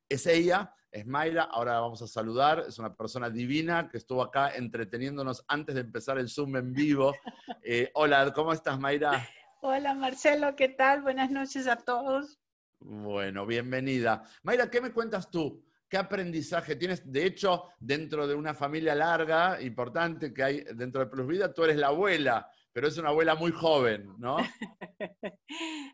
[0.10, 4.24] es ella es Mayra, ahora la vamos a saludar, es una persona divina que estuvo
[4.24, 7.13] acá entreteniéndonos antes de empezar el Zoom en vivo.
[7.72, 9.28] Eh, hola, ¿cómo estás Mayra?
[9.62, 11.04] Hola Marcelo, ¿qué tal?
[11.04, 12.39] Buenas noches a todos.
[12.80, 14.24] Bueno, bienvenida.
[14.41, 15.63] Mayra, ¿qué me cuentas tú?
[15.88, 17.12] ¿Qué aprendizaje tienes?
[17.12, 21.63] De hecho, dentro de una familia larga, importante que hay dentro de Plus Vida, tú
[21.63, 24.38] eres la abuela, pero es una abuela muy joven, ¿no?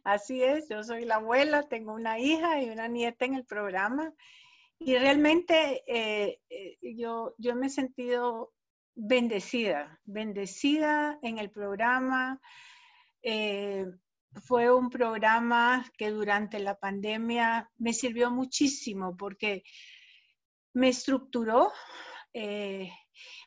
[0.03, 4.13] Así es, yo soy la abuela, tengo una hija y una nieta en el programa
[4.79, 8.53] y realmente eh, eh, yo, yo me he sentido
[8.93, 12.41] bendecida, bendecida en el programa.
[13.21, 13.85] Eh,
[14.43, 19.63] fue un programa que durante la pandemia me sirvió muchísimo porque
[20.73, 21.71] me estructuró,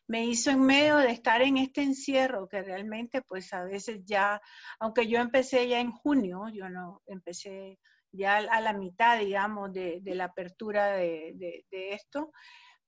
[0.09, 4.41] me hizo en medio de estar en este encierro que realmente pues a veces ya,
[4.81, 7.79] aunque yo empecé ya en junio, yo no empecé
[8.11, 12.33] ya a la mitad, digamos, de, la apertura de, esto,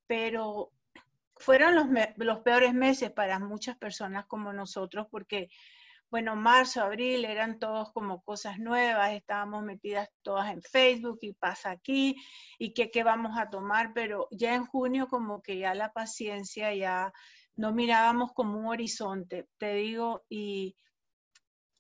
[0.07, 0.73] pero
[1.37, 5.51] fueron los, los, peores meses para muchas personas como nosotros, porque,
[6.11, 11.71] bueno, marzo, abril eran todos como cosas nuevas, estábamos metidas todas en Facebook y pasa
[11.71, 12.17] aquí,
[12.59, 16.75] y qué, qué vamos a tomar, pero ya en junio como que ya la paciencia,
[16.75, 17.13] ya
[17.57, 20.77] no mirábamos como un horizonte, te digo, y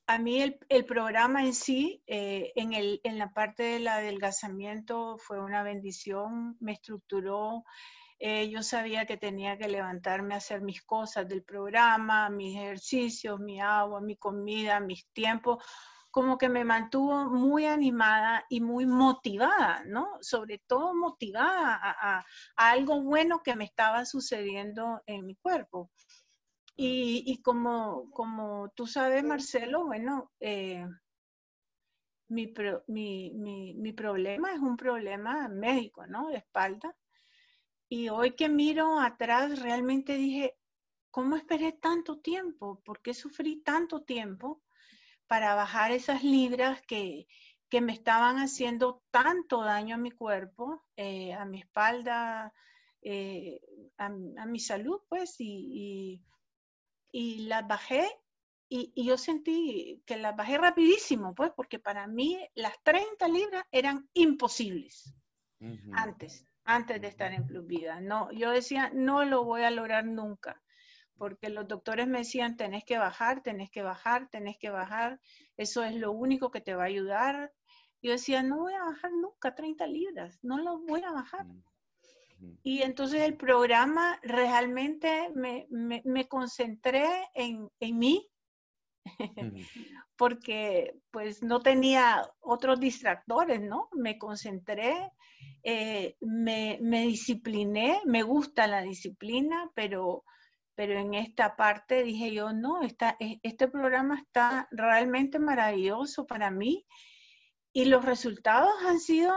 [0.07, 5.41] a mí el, programa en sí, eh, en, el, en, la parte del adelgazamiento, fue
[5.41, 7.65] una bendición, me estructuró.
[8.23, 13.41] Eh, yo sabía que tenía que levantarme a hacer mis cosas del programa, mis ejercicios,
[13.41, 15.65] mi agua, mi comida, mis tiempos,
[16.11, 20.19] como que me mantuvo muy animada y muy motivada, ¿no?
[20.21, 22.25] Sobre todo motivada a,
[22.57, 25.91] algo bueno que me estaba sucediendo en mi cuerpo.
[26.77, 30.87] Y, como, como tú sabes, Marcelo, bueno, eh,
[32.29, 32.53] mi,
[32.87, 36.29] mi, mi, problema es un problema médico, ¿no?
[36.29, 36.95] De espalda.
[37.93, 40.57] Y hoy que miro atrás, realmente dije,
[41.11, 42.81] ¿cómo esperé tanto tiempo?
[42.85, 44.63] ¿Por qué sufrí tanto tiempo
[45.27, 47.27] para bajar esas libras que,
[47.69, 52.55] que me estaban haciendo tanto daño a mi cuerpo, eh, a mi espalda,
[53.03, 53.61] eh,
[53.99, 56.23] a, mi salud, pues, y,
[57.11, 58.09] y las bajé
[58.73, 64.09] y, yo sentí que las bajé rapidísimo, pues, porque para mí las 30 libras eran
[64.15, 65.13] imposibles
[65.93, 66.47] antes.
[66.65, 68.01] Antes de estar en Plus Vida.
[68.01, 70.63] No, yo decía, no lo voy a lograr nunca,
[71.17, 75.21] porque los doctores me decían, tenés que bajar, tenés que bajar, tenés que bajar,
[75.57, 77.53] eso es lo único que te va a ayudar.
[78.03, 81.47] Yo decía, no voy a bajar nunca 30 libras, no lo voy a bajar.
[82.63, 88.27] Y entonces el programa realmente me, me, concentré en, en mí,
[90.17, 93.89] porque pues no tenía otros distractores, ¿no?
[93.93, 95.13] Me concentré,
[95.63, 100.25] eh, me, me, discipliné, me gusta la disciplina, pero,
[100.75, 106.51] pero en esta parte dije yo, no, esta, e, este programa está realmente maravilloso para
[106.51, 106.87] mí
[107.73, 109.35] y los resultados han sido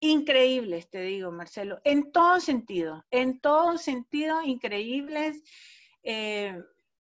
[0.00, 5.42] increíbles, te digo, Marcelo, en todo sentido, en todo sentido, increíbles
[6.02, 6.60] eh,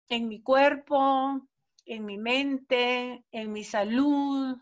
[0.08, 1.46] en mi cuerpo,
[1.86, 4.56] en mi mente, en mi salud.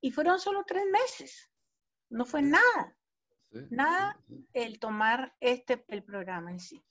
[0.00, 1.50] Y fueron solo tres meses,
[2.10, 2.96] no fue nada,
[3.70, 4.20] nada
[4.52, 6.84] el tomar este, el programa en sí.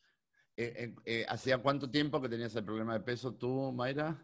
[0.58, 4.18] Eh, eh, ¿Hacía cuánto tiempo que tenías el problema de peso tú, Mayra?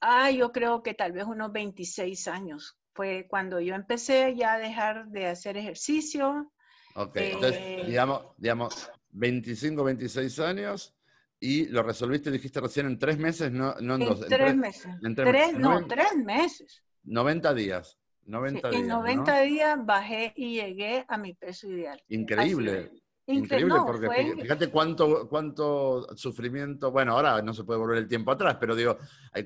[0.00, 4.58] Ah, yo creo que tal vez unos 26 años fue cuando yo empecé ya a
[4.58, 6.52] dejar de hacer ejercicio.
[6.94, 10.94] Ok, entonces, eh, digamos, digamos, 25, 26 años
[11.42, 14.20] y lo resolviste, dijiste recién, en tres meses, no, no en, dos.
[14.20, 14.86] Tres, meses.
[15.02, 16.84] En tres, no, tres meses.
[17.02, 17.98] 90 días.
[18.26, 22.00] 90 días, en 90 días bajé y llegué a mi peso ideal.
[22.08, 22.92] Increíble.
[23.26, 28.56] Increíble, porque fíjate cuánto, cuánto sufrimiento, bueno, ahora no se puede volver el tiempo atrás,
[28.60, 28.96] pero digo,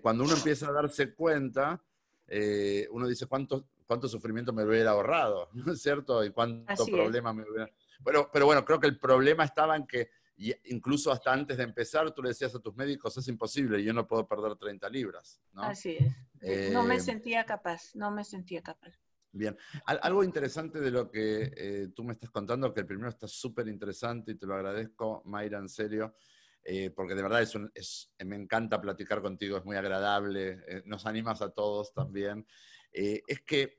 [0.03, 1.83] cuando uno empieza a darse cuenta,
[2.27, 6.23] eh, uno dice cuánto, cuánto sufrimiento me hubiera ahorrado, ¿no es cierto?
[6.23, 7.71] Y cuánto problema me hubiera...
[8.05, 10.11] Pero, pero bueno, creo que el problema estaba en que
[10.65, 14.07] incluso hasta antes de empezar tú le decías a tus médicos, es imposible, yo no
[14.07, 15.41] puedo perder 30 libras.
[15.53, 15.63] ¿no?
[15.63, 16.73] Así es.
[16.73, 18.95] no me eh, sentía capaz, no me sentía capaz.
[19.33, 23.29] Bien, algo interesante de lo que eh, tú me estás contando, que el primero está
[23.29, 26.17] súper interesante y te lo agradezco, Mayra, en serio,
[26.65, 31.51] eh, porque de verdad es, me encanta platicar contigo, es muy agradable, nos animas a
[31.51, 32.47] todos también.
[32.91, 33.79] Es que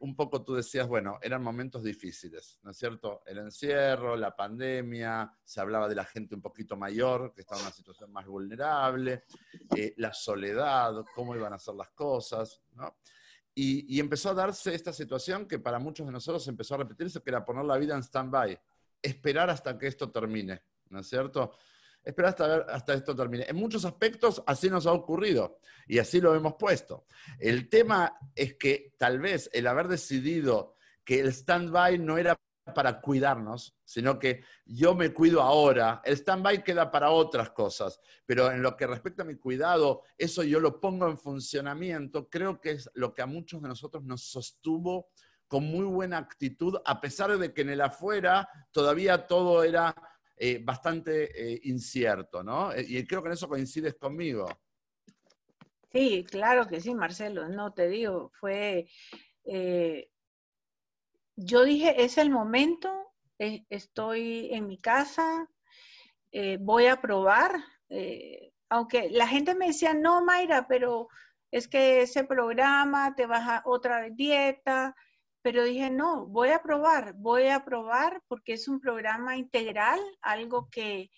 [0.00, 3.22] un poco tú decías, bueno, eran momentos difíciles, ¿no es cierto?
[3.26, 7.66] El encierro, la pandemia, se hablaba de la gente un poquito mayor, que estaba en
[7.66, 9.24] una situación más vulnerable,
[9.96, 12.96] la soledad, cómo iban a ser las cosas, ¿no?
[13.54, 17.22] Y, y, empezó a darse esta situación que para muchos de nosotros empezó a repetirse,
[17.22, 18.60] que era poner la vida en stand-by,
[19.00, 21.56] esperar hasta que esto termine, ¿no es cierto?
[22.06, 23.44] Espera hasta, ver, hasta esto termine.
[23.48, 27.04] En muchos aspectos así nos ha ocurrido y así lo hemos puesto.
[27.38, 32.38] El tema es que tal vez el haber decidido que el stand-by no era
[32.74, 36.00] para cuidarnos, sino que yo me cuido ahora.
[36.04, 40.42] El stand-by queda para otras cosas, pero en lo que respecta a mi cuidado, eso
[40.44, 42.28] yo lo pongo en funcionamiento.
[42.28, 45.10] Creo que es lo que a muchos de nosotros nos sostuvo
[45.48, 49.94] con muy buena actitud, a pesar de que en el afuera todavía todo era
[50.38, 52.70] eh, bastante eh, incierto, ¿no?
[52.72, 54.46] Eh, y creo que en eso coincides conmigo.
[55.92, 57.48] Sí, claro que sí, Marcelo.
[57.48, 58.86] No, te digo, fue...
[61.36, 65.48] yo dije, es el momento, estoy en mi casa,
[66.60, 67.52] voy a probar.
[68.68, 71.08] aunque la gente me decía, no, Mayra, pero
[71.50, 74.94] es que ese programa te baja otra dieta,
[75.46, 80.68] pero dije, no, voy a probar, voy a probar porque es un programa integral, algo
[80.72, 81.12] que,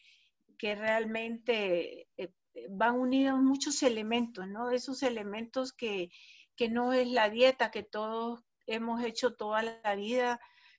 [0.58, 2.34] que realmente eh,
[2.68, 4.70] van unidos muchos elementos, ¿no?
[4.70, 6.10] Esos elementos que,
[6.56, 10.38] que no es la dieta que todos hemos hecho toda la vida,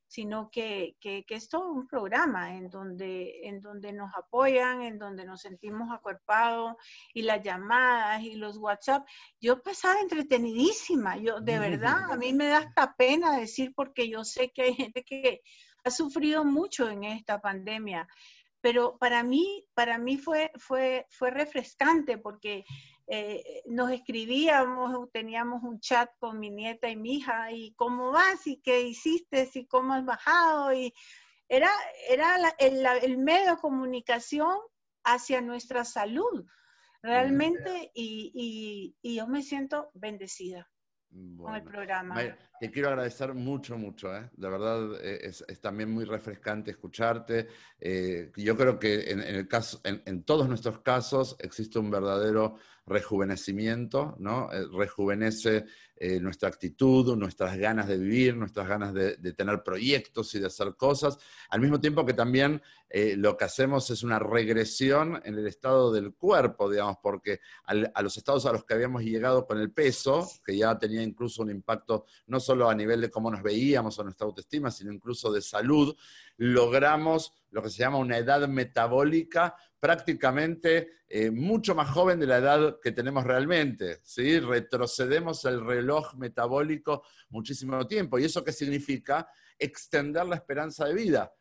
[0.10, 5.24] sino que, que, es todo un programa en donde, en donde nos apoyan, en donde
[5.24, 6.74] nos sentimos acuerpados
[7.14, 9.08] y las llamadas y los WhatsApp.
[9.40, 14.24] Yo pasaba entretenidísima, yo de verdad, a mí me da hasta pena decir porque yo
[14.24, 15.42] sé que hay gente que
[15.84, 18.08] ha sufrido mucho en esta pandemia,
[18.62, 22.66] pero para mí, para mí fue, fue, fue refrescante porque
[23.12, 28.46] eh, nos escribíamos, teníamos un chat con mi nieta y mi hija, y cómo vas,
[28.46, 30.94] y qué hiciste, y cómo has bajado, y
[31.48, 31.72] era,
[32.08, 34.56] era el, medio de comunicación
[35.04, 36.46] hacia nuestra salud,
[37.02, 40.70] realmente, y, yo me siento bendecida
[41.10, 42.38] con el programa.
[42.60, 44.30] te quiero agradecer mucho, mucho, ¿eh?
[44.34, 47.48] de verdad eh, es, también muy refrescante escucharte.
[48.38, 52.58] yo creo que en, el caso, en, todos nuestros casos existe un verdadero
[52.90, 54.52] rejuvenecimiento, ¿no?
[54.52, 55.66] Eh, rejuvenece
[55.96, 60.76] eh, nuestra actitud, nuestras ganas de vivir, nuestras ganas de, tener proyectos y de hacer
[60.76, 61.18] cosas,
[61.50, 65.92] al mismo tiempo que también eh, lo que hacemos es una regresión en el estado
[65.92, 70.28] del cuerpo, digamos, porque a los estados a los que habíamos llegado con el peso,
[70.44, 74.04] que ya tenía incluso un impacto no solo a nivel de cómo nos veíamos o
[74.04, 75.96] nuestra autoestima, sino incluso de salud,
[76.38, 82.38] logramos lo que se llama una edad metabólica prácticamente eh, mucho más joven de la
[82.38, 84.02] edad que tenemos realmente.
[84.16, 88.20] Retrocedemos el reloj metabólico muchísimo tiempo.
[88.20, 89.28] ¿Y eso qué significa?
[89.58, 91.34] Extender la esperanza de vida.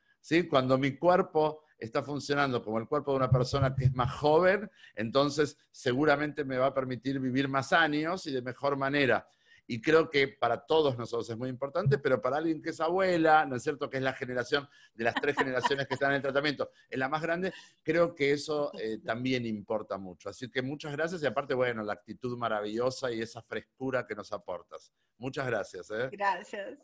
[0.50, 4.70] Cuando mi cuerpo está funcionando como el cuerpo de una persona que es más joven,
[4.94, 9.26] entonces seguramente me va a permitir vivir más años y de mejor manera.
[9.70, 13.44] Y creo que para todos nosotros es muy importante, pero para alguien que es abuela,
[13.44, 13.90] ¿no es cierto?
[13.90, 17.06] Que es la generación de las tres generaciones que están en el tratamiento, es la
[17.10, 17.52] más grande,
[17.82, 20.30] creo que eso eh, también importa mucho.
[20.30, 24.32] Así que muchas gracias y aparte, bueno, la actitud maravillosa y esa frescura que nos
[24.32, 24.90] aportas.
[25.18, 25.90] Muchas gracias.
[25.90, 26.08] ¿eh?
[26.12, 26.78] Gracias.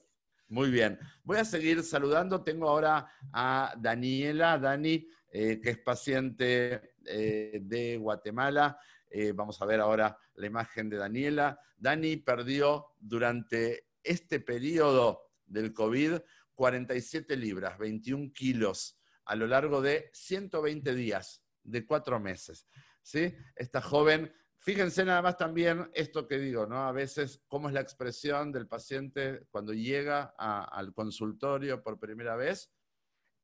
[0.48, 0.98] Muy bien.
[1.22, 2.44] Voy a seguir saludando.
[2.44, 8.78] Tengo ahora a Daniela, Dani, eh, que es paciente de Guatemala.
[9.16, 11.60] Eh, vamos a ver ahora la imagen de Daniela.
[11.76, 16.18] Dani perdió durante este periodo del COVID
[16.52, 22.66] 47 libras, 21 kilos, a lo largo de 120 días, de cuatro meses.
[23.02, 23.32] ¿sí?
[23.54, 26.88] Esta joven, fíjense nada más también esto que digo, ¿no?
[26.88, 32.68] A veces, cómo es la expresión del paciente cuando llega al consultorio por primera vez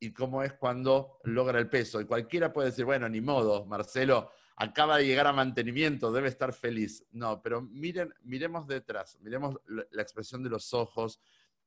[0.00, 2.00] y cómo es cuando logra el peso.
[2.00, 6.52] Y cualquiera puede decir, bueno, ni modo, Marcelo, acaba de llegar a mantenimiento, debe estar
[6.52, 7.06] feliz.
[7.12, 11.18] No, pero miren, miremos detrás, miremos la expresión de los ojos,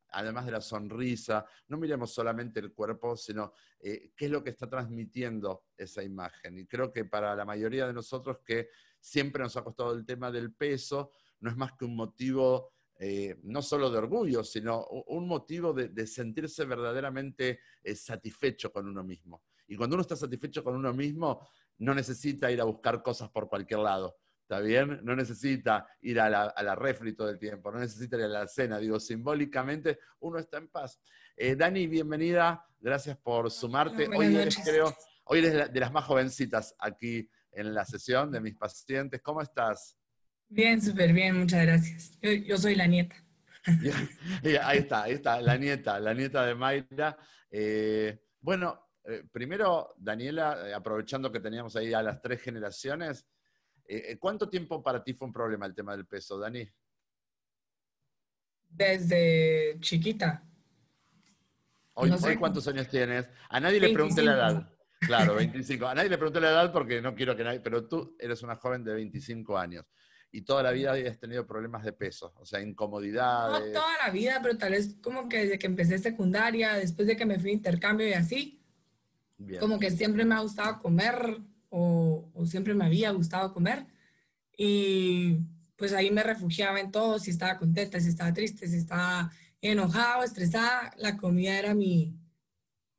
[0.09, 4.51] además de la sonrisa, no miremos solamente el cuerpo, sino eh, qué es lo que
[4.51, 6.59] está transmitiendo esa imagen.
[6.59, 8.69] Y creo que para la mayoría de nosotros que
[8.99, 13.39] siempre nos ha costado el tema del peso, no es más que un motivo eh,
[13.41, 19.41] no solo de orgullo, sino un motivo de, sentirse verdaderamente eh, satisfecho con uno mismo.
[19.67, 21.47] Y cuando uno está satisfecho con uno mismo,
[21.79, 24.17] no necesita ir a buscar cosas por cualquier lado.
[24.43, 24.99] ¿Está bien?
[25.03, 28.47] No necesita ir a la, a refri todo el tiempo, no necesita ir a la
[28.47, 28.77] cena.
[28.77, 30.99] Digo, simbólicamente uno está en paz.
[31.35, 32.65] Eh, Dani, bienvenida.
[32.79, 34.07] Gracias por sumarte.
[34.15, 38.55] Hoy eres, creo, hoy eres de las más jovencitas aquí en la sesión de mis
[38.55, 39.21] pacientes.
[39.21, 39.97] ¿Cómo estás?
[40.49, 42.19] Bien, súper bien, muchas gracias.
[42.21, 43.15] Yo, soy la nieta.
[44.63, 47.17] ahí está, ahí está, la nieta, la nieta de Mayra.
[47.49, 53.25] Eh, bueno, eh, primero, Daniela, eh, aprovechando que teníamos ahí a las tres generaciones,
[53.85, 56.67] eh, ¿cuánto tiempo para ti fue un problema el tema del peso, Dani?
[58.69, 60.43] Desde chiquita.
[61.95, 63.27] Hoy, ¿cuántos años tienes?
[63.49, 64.73] A nadie le pregunté la edad.
[64.99, 65.85] Claro, 25.
[65.85, 68.55] A nadie le pregunté la edad porque no quiero que nadie, pero tú eres una
[68.55, 69.85] joven de 25 años
[70.31, 73.67] y toda la vida has tenido problemas de peso, o sea, incomodidades.
[73.67, 77.15] No toda la vida, pero tal vez como que desde que empecé secundaria, después de
[77.15, 78.62] que me fui a intercambio y así,
[79.59, 83.85] como que siempre me ha gustado comer o, siempre me había gustado comer.
[84.57, 85.39] Y
[85.75, 89.31] pues ahí me refugiaba en todo, si estaba contenta, si estaba triste, si estaba
[89.61, 92.15] enojado, estresada, la comida era mi,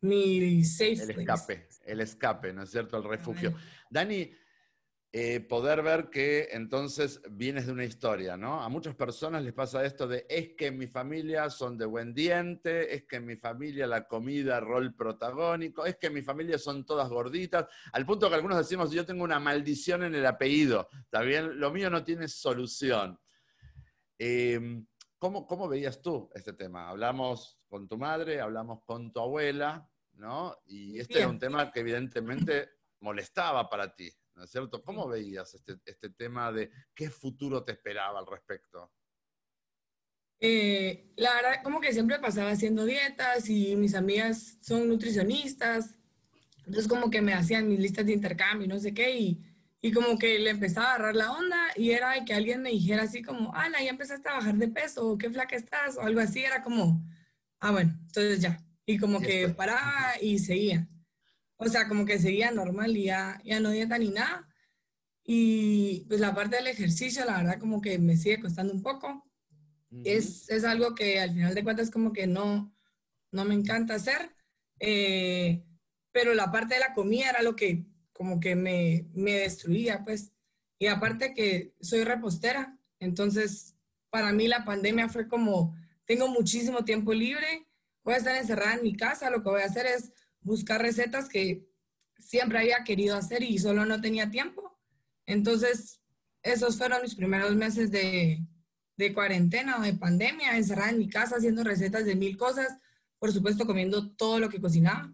[0.00, 2.96] mi safe El escape, el escape, ¿no es cierto?
[2.96, 3.54] El refugio.
[3.90, 4.30] Dani,
[5.16, 8.60] eh, poder ver que entonces vienes de una historia, ¿no?
[8.60, 12.12] A muchas personas les pasa esto de es que en mi familia son de buen
[12.12, 16.58] diente, es que en mi familia la comida rol protagónico, es que en mi familia
[16.58, 20.88] son todas gorditas, al punto que algunos decimos yo tengo una maldición en el apellido,
[21.04, 23.16] está bien, lo mío no tiene solución.
[24.18, 24.84] Em,
[25.16, 26.88] ¿cómo, ¿Cómo veías tú este tema?
[26.88, 30.56] Hablamos con tu madre, hablamos con tu abuela, ¿no?
[30.66, 34.12] Y este era un tema que evidentemente molestaba para ti.
[34.34, 34.82] ¿No es cierto?
[34.82, 38.92] ¿Cómo veías este, este, tema de qué futuro te esperaba al respecto?
[40.40, 45.94] Eh, la verdad, como que siempre pasaba haciendo dietas y mis amigas son nutricionistas,
[46.58, 49.42] entonces como que me hacían mis listas de intercambio y no sé qué, y,
[49.80, 53.04] y como que le empezaba a agarrar la onda y era que alguien me dijera
[53.04, 56.20] así como, Ana, ya empezaste a bajar de peso, o qué flaca estás, o algo
[56.20, 57.06] así, era como,
[57.60, 58.58] ah, bueno, entonces ya.
[58.86, 60.88] Y como que paraba y seguía.
[61.56, 64.48] O sea, como que seguía normal y ya, ya no dieta ni nada.
[65.24, 69.24] Y pues la parte del ejercicio, la verdad, como que me sigue costando un poco.
[70.04, 72.74] es, es, algo que al final de cuentas como que no,
[73.30, 74.34] no me encanta hacer.
[74.80, 75.64] Eh,
[76.12, 80.32] pero la parte de la comida era lo que como que me, me destruía, pues.
[80.78, 83.74] Y aparte que soy repostera, entonces
[84.10, 87.66] para mí la pandemia fue como, tengo muchísimo tiempo libre,
[88.04, 90.12] voy a estar encerrada en mi casa, lo que voy a hacer es
[90.44, 91.66] buscar recetas que
[92.18, 94.78] siempre había querido hacer y solo no tenía tiempo.
[95.26, 96.00] Entonces,
[96.42, 98.46] esos fueron mis primeros meses de,
[99.12, 102.78] cuarentena o de pandemia, encerrada en mi casa haciendo recetas de mil cosas,
[103.18, 105.12] por supuesto comiendo todo lo que cocinaba,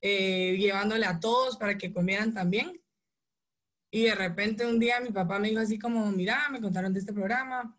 [0.00, 2.82] eh, llevándole a todos para que comieran también.
[3.90, 7.00] Y de repente un día mi papá me dijo así como, mira, me contaron de
[7.00, 7.78] este programa,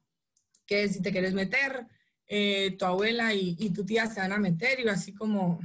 [0.66, 1.88] que si te quieres meter,
[2.28, 4.80] eh, tu abuela y, tu tía se van a meter.
[4.80, 5.60] Y así como,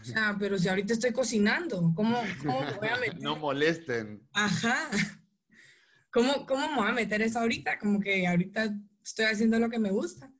[0.00, 3.20] o sea, pero si ahorita estoy cocinando, ¿cómo, cómo me voy a meter?
[3.20, 4.22] No molesten.
[4.32, 4.88] Ajá.
[6.10, 7.78] ¿Cómo, ¿Cómo me voy a meter eso ahorita?
[7.78, 10.32] Como que ahorita estoy haciendo lo que me gusta.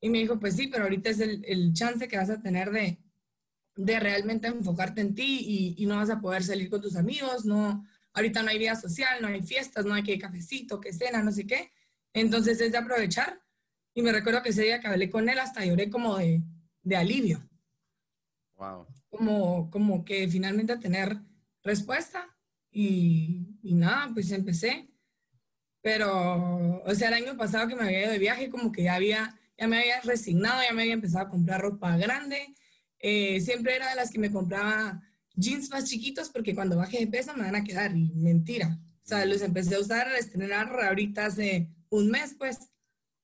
[0.00, 2.70] Y me dijo, pues sí, pero ahorita es el, el chance que vas a tener
[2.70, 3.00] de,
[3.76, 7.44] de realmente enfocarte en ti y, y, no vas a poder salir con tus amigos,
[7.44, 11.22] no, ahorita no hay vida social, no hay fiestas, no hay que cafecito, que cena,
[11.22, 11.72] no sé qué.
[12.12, 13.42] Entonces es de aprovechar.
[13.94, 16.42] Y me recuerdo que ese día que hablé con él hasta lloré como de,
[16.82, 17.48] de alivio.
[19.10, 21.18] Como, como que finalmente tener
[21.62, 22.36] respuesta
[22.70, 24.88] y, y, nada, pues empecé.
[25.82, 28.94] Pero, o sea, el año pasado que me había ido de viaje, como que ya
[28.94, 32.54] había, ya me había resignado, ya me había empezado a comprar ropa grande.
[32.98, 35.02] Eh, siempre era de las que me compraba
[35.34, 37.94] jeans más chiquitos porque cuando baje de peso me van a quedar.
[37.94, 38.78] Mentira.
[39.04, 42.58] O sea, los empecé a usar, a estrenar ahorita hace un mes, pues.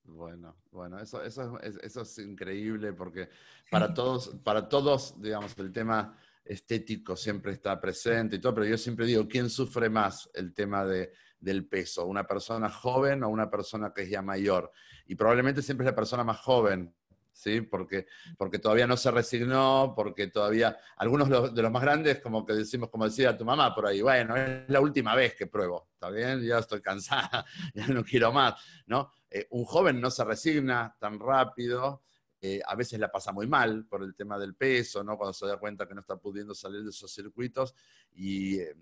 [0.05, 3.29] Bueno, bueno, eso, eso, es, eso es increíble porque
[3.71, 8.77] para todos, para todos, digamos, el tema estético siempre está presente y todo, pero yo
[8.77, 12.07] siempre digo, ¿quién sufre más el tema de, del peso?
[12.07, 14.73] ¿Una persona joven o una persona que es ya mayor?
[15.07, 16.93] Y probablemente siempre es la persona más joven,
[17.33, 17.61] ¿sí?
[17.61, 22.55] Porque, porque todavía no se resignó, porque todavía, algunos de los más grandes, como que
[22.55, 26.11] decimos, como decía tu mamá por ahí, bueno, es la última vez que pruebo, ¿está
[26.11, 26.43] bien?
[26.43, 27.45] Ya estoy cansada,
[27.75, 28.55] ya no quiero más,
[28.87, 29.13] ¿no?
[29.35, 32.03] Eh, un joven no se resigna tan rápido,
[32.39, 35.17] eh, a veces la pasa muy mal por el tema del peso, ¿no?
[35.17, 37.75] Cuando se da cuenta que no está pudiendo salir de esos circuitos
[38.13, 38.59] y...
[38.59, 38.75] Eh,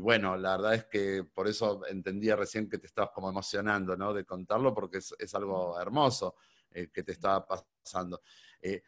[0.00, 4.14] bueno, la verdad es que por eso entendía recién que te estabas como emocionando, ¿no?
[4.14, 6.36] De contarlo, porque es, es algo hermoso
[6.72, 8.22] que te estaba pasando.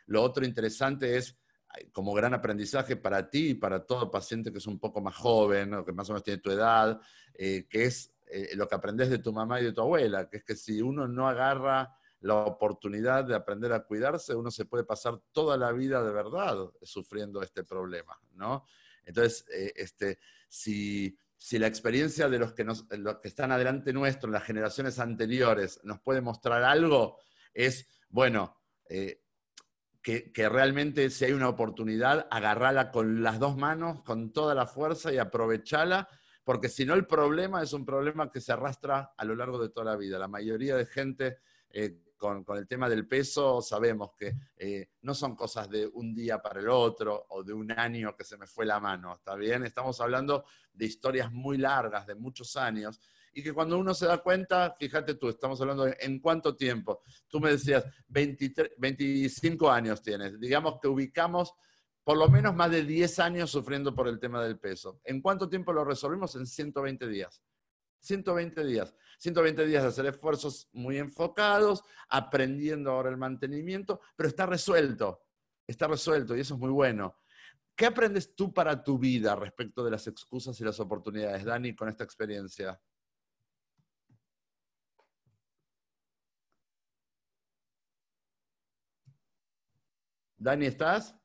[0.06, 1.36] Lo otro interesante es,
[1.92, 5.74] como gran aprendizaje para ti y para todo paciente que es un poco más joven,
[5.74, 6.98] o que más o menos tiene tu edad,
[7.36, 10.44] que es eh, lo que aprendes de tu mamá y de tu abuela, que es
[10.44, 15.20] que si uno no agarra la oportunidad de aprender a cuidarse, uno se puede pasar
[15.32, 18.66] toda la vida de verdad sufriendo este problema, ¿no?
[19.04, 20.18] Entonces, eh, este,
[20.48, 24.44] si, si, la experiencia de los que, nos, los que están adelante nuestro, en las
[24.44, 27.18] generaciones anteriores, nos puede mostrar algo,
[27.54, 29.22] es, bueno, eh,
[30.02, 35.12] que, realmente si hay una oportunidad, agarrarla con las dos manos, con toda la fuerza
[35.12, 36.08] y aprovecharla,
[36.44, 39.68] porque si no el problema es un problema que se arrastra a lo largo de
[39.68, 40.18] toda la vida.
[40.18, 41.38] La mayoría de gente...
[41.70, 46.14] Eh, con, con, el tema del peso sabemos que eh, no son cosas de un
[46.14, 49.34] día para el otro o de un año que se me fue la mano, ¿está
[49.36, 49.64] bien?
[49.64, 53.00] Estamos hablando de historias muy largas, de muchos años,
[53.32, 57.02] y que cuando uno se da cuenta, fíjate tú, estamos hablando de en cuánto tiempo.
[57.26, 61.54] Tú me decías, 23, 25 años tienes, digamos que ubicamos
[62.04, 65.00] por lo menos más de 10 años sufriendo por el tema del peso.
[65.04, 66.34] ¿En cuánto tiempo lo resolvimos?
[66.36, 67.42] En 120 días.
[68.00, 68.94] 120 días.
[69.18, 75.26] 120 días de hacer esfuerzos muy enfocados, aprendiendo ahora el mantenimiento, pero está resuelto,
[75.66, 77.16] está resuelto y eso es muy bueno.
[77.76, 81.88] ¿Qué aprendes tú para tu vida respecto de las excusas y las oportunidades, Dani, con
[81.88, 82.80] esta experiencia?
[90.38, 91.19] Dani, ¿estás?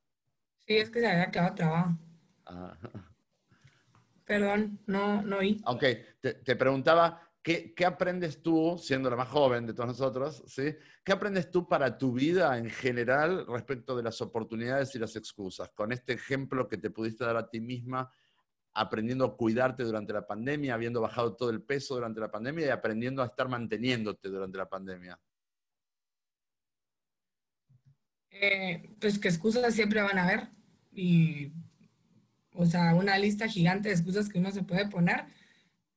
[0.67, 1.97] Sí, es que se había quedado trabajo.
[2.45, 2.77] Ah.
[4.25, 5.61] Perdón, no, no oí.
[5.65, 5.83] Ok,
[6.19, 10.75] te, te preguntaba, ¿qué, ¿qué, aprendes tú, siendo la más joven de todos nosotros, ¿sí?
[11.03, 15.69] ¿qué aprendes tú para tu vida en general respecto de las oportunidades y las excusas?
[15.69, 18.11] Con este ejemplo que te pudiste dar a ti misma,
[18.73, 22.69] aprendiendo a cuidarte durante la pandemia, habiendo bajado todo el peso durante la pandemia y
[22.69, 25.19] aprendiendo a estar manteniéndote durante la pandemia.
[28.41, 30.49] Eh, pues que excusas siempre van a haber
[30.91, 31.53] y
[32.53, 35.25] o sea, una lista gigante de excusas que uno se puede poner,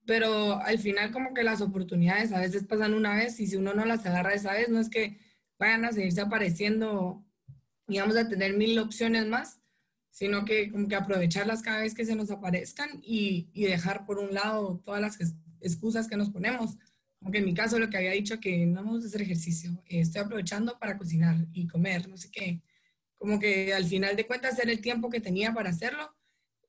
[0.07, 3.75] pero al final como que las oportunidades a veces pasan una vez y si uno
[3.75, 5.19] no las agarra esa vez, no es que
[5.59, 7.25] vayan a seguirse apareciendo
[7.89, 9.61] y vamos a tener mil opciones más,
[10.11, 14.19] sino que como que aprovecharlas cada vez que se nos aparezcan y, y dejar por
[14.19, 15.19] un lado todas las
[15.61, 16.77] excusas que nos ponemos.
[17.21, 20.23] Aunque en mi caso lo que había dicho que no vamos a hacer ejercicio, estoy
[20.23, 22.63] aprovechando para cocinar y comer, no sé qué.
[23.17, 26.15] Como que al final de cuentas era el tiempo que tenía para hacerlo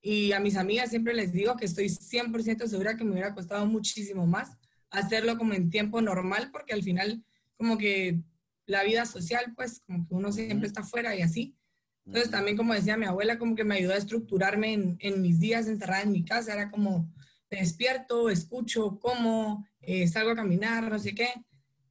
[0.02, 3.66] y a mis amigas siempre les digo que estoy 100% segura que me hubiera costado
[3.66, 4.58] muchísimo más
[4.90, 7.24] hacerlo como en tiempo normal, porque al final
[7.58, 8.20] como que
[8.66, 11.56] la vida social, pues como que uno siempre está afuera y así.
[12.06, 15.40] Entonces también como decía mi abuela, como que me ayudó a estructurarme en, en mis
[15.40, 17.12] días encerrada en mi casa, era como
[17.50, 21.34] despierto, escucho, como, eh, salgo a caminar, no sé qué.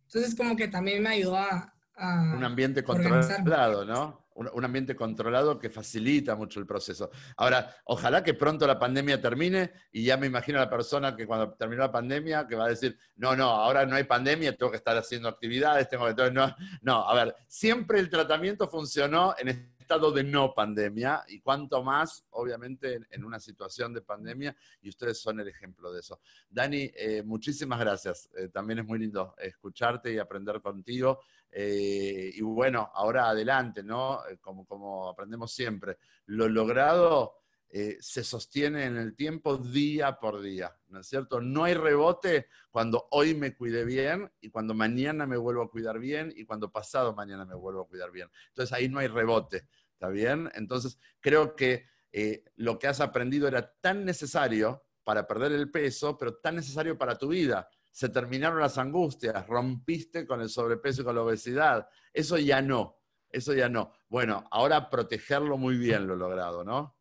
[0.06, 1.74] Entonces como que también me ayudó a...
[1.96, 4.28] a un ambiente controlado, ¿no?
[4.38, 7.10] un, ambiente controlado que facilita mucho el proceso.
[7.36, 11.26] Ahora, ojalá que pronto la pandemia termine y ya me imagino a la persona que
[11.26, 14.70] cuando terminó la pandemia que va a decir, no, no, ahora no hay pandemia, tengo
[14.70, 16.30] que estar haciendo actividades, tengo que...
[16.30, 19.48] No, no, a ver, siempre el tratamiento funcionó en
[19.88, 25.18] estado de no pandemia y cuanto más, obviamente, en, una situación de pandemia, y ustedes
[25.18, 26.20] son el ejemplo de eso.
[26.50, 28.28] Dani, eh, muchísimas gracias.
[28.36, 31.20] Eh, también es muy lindo escucharte y aprender contigo.
[31.50, 34.20] Eh, y bueno, ahora adelante, ¿no?
[34.42, 35.96] Como, como aprendemos siempre.
[36.26, 37.38] Lo logrado
[37.70, 41.40] se sostiene en el tiempo día por día, ¿no es cierto?
[41.40, 45.98] No hay rebote cuando hoy me cuidé bien y cuando mañana me vuelvo a cuidar
[45.98, 48.30] bien y cuando pasado mañana me vuelvo a cuidar bien.
[48.48, 49.66] Entonces ahí no hay rebote.
[49.98, 50.48] ¿Está bien?
[50.54, 56.16] Entonces, creo que eh, lo que has aprendido era tan necesario para perder el peso,
[56.16, 57.68] pero tan necesario para tu vida.
[57.90, 61.88] Se terminaron las angustias, rompiste con el sobrepeso y con la obesidad.
[62.12, 63.92] Eso ya no, eso ya no.
[64.08, 66.97] Bueno, ahora protegerlo muy bien lo logrado, ¿no?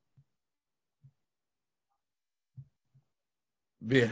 [3.79, 4.11] Bien.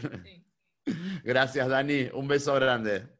[1.23, 2.09] Gracias, Dani.
[2.13, 3.15] Un beso grande.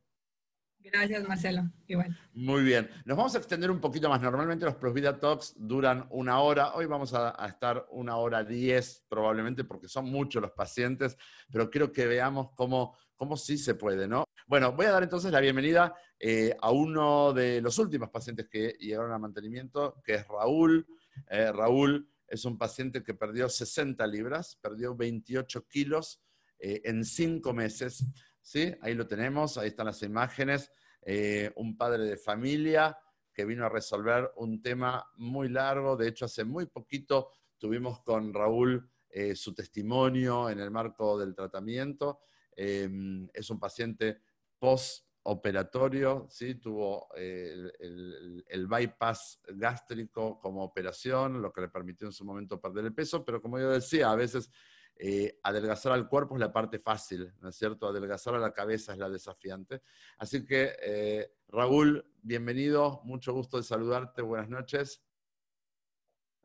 [0.91, 1.63] Gracias, Marcelo.
[1.87, 2.15] Igual.
[2.33, 2.89] Muy bien.
[3.05, 4.21] Nos vamos a extender un poquito más.
[4.21, 6.75] Normalmente los Plus Vida Talks duran una hora.
[6.75, 11.17] Hoy vamos a, estar una hora diez probablemente porque son muchos los pacientes,
[11.51, 14.25] pero quiero que veamos cómo, cómo sí se puede, ¿no?
[14.45, 18.75] Bueno, voy a dar entonces la bienvenida eh, a uno de los últimos pacientes que
[18.79, 20.85] llegaron a mantenimiento, que es Raúl.
[21.31, 26.21] Eh, Raúl es un paciente que perdió 60 libras, perdió 28 kilos
[26.67, 28.03] eh, en cinco meses.
[28.41, 28.73] ¿sí?
[28.81, 30.71] Ahí lo tenemos, ahí están las imágenes.
[31.03, 32.97] Eh, un padre de familia
[33.31, 35.95] que vino a resolver un tema muy largo.
[35.95, 41.35] De hecho, hace muy poquito tuvimos con Raúl eh, su testimonio en el marco del
[41.35, 42.21] tratamiento.
[42.55, 44.21] Em, es un paciente
[44.57, 46.55] postoperatorio, ¿sí?
[46.55, 52.85] tuvo eh, el, bypass gástrico como operación, lo que le permitió en su momento perder
[52.85, 54.49] el peso, pero como yo decía, a veces
[54.97, 57.87] eh, adelgazar al cuerpo es la parte fácil, ¿no es cierto?
[57.87, 59.81] Adelgazar a la cabeza es la desafiante.
[60.17, 65.03] Así que, eh, Raúl, bienvenido, mucho gusto de saludarte, buenas noches.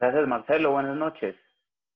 [0.01, 1.37] Gracias, Marcelo, buenas noches.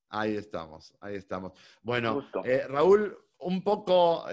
[0.09, 1.51] Ahí estamos, ahí estamos.
[1.81, 4.23] Bueno, eh, Raúl, un poco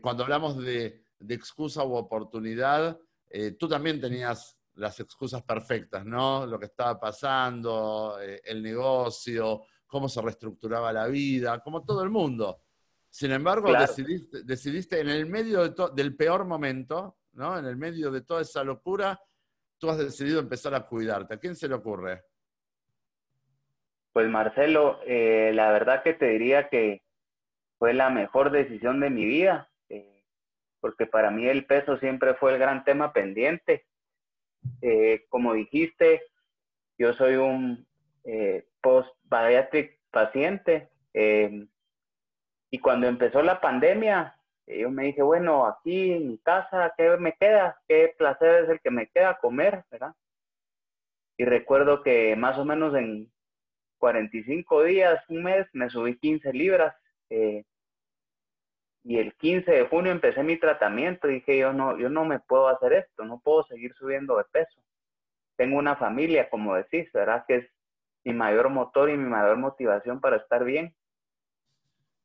[0.00, 2.98] cuando hablamos de, de, excusa u oportunidad,
[3.58, 6.44] tú también tenías las excusas perfectas, ¿no?
[6.44, 12.60] Lo que estaba pasando, el negocio, cómo se reestructuraba la vida, como todo el mundo.
[13.08, 13.72] Sin embargo,
[14.44, 17.58] decidiste, en el medio del peor momento, ¿no?
[17.58, 19.18] en el medio de toda esa locura,
[19.78, 21.34] tú has decidido empezar a cuidarte.
[21.34, 22.24] ¿A quién se le ocurre?
[24.12, 27.02] Pues Marcelo, eh, la verdad que te diría que
[27.78, 30.24] fue la mejor decisión de mi vida, eh,
[30.80, 33.86] porque para mí el peso siempre fue el gran tema pendiente.
[34.82, 36.22] Eh, como dijiste,
[36.98, 37.86] yo soy un
[39.28, 40.88] post-bariatric paciente.
[41.14, 41.66] Eh,
[42.70, 47.34] y cuando empezó la pandemia, yo me dije, bueno, aquí en mi casa, ¿qué me
[47.34, 47.80] queda?
[47.88, 49.84] ¿Qué placer es el que me queda comer?
[49.90, 50.14] ¿verdad?
[51.38, 53.30] Y recuerdo que más o menos en
[53.98, 56.94] 45 días, un mes, me subí 15 libras.
[57.30, 57.64] Eh,
[59.04, 61.28] y el 15 de junio empecé mi tratamiento.
[61.28, 64.80] Dije, yo no, yo no me puedo hacer esto, no puedo seguir subiendo de peso.
[65.56, 67.44] Tengo una familia, como decís, ¿verdad?
[67.46, 67.75] Que es
[68.26, 70.92] mi mayor motor y mi mayor motivación para estar bien.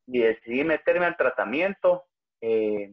[0.08, 2.04] Y decidí meterme al tratamiento.
[2.40, 2.92] Eh,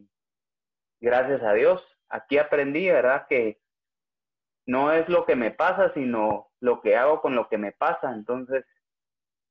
[1.00, 1.84] gracias a Dios.
[2.08, 3.26] Aquí aprendí, ¿verdad?
[3.28, 3.60] Que
[4.64, 8.12] no es lo que me pasa, sino lo que hago con lo que me pasa.
[8.12, 8.64] Entonces,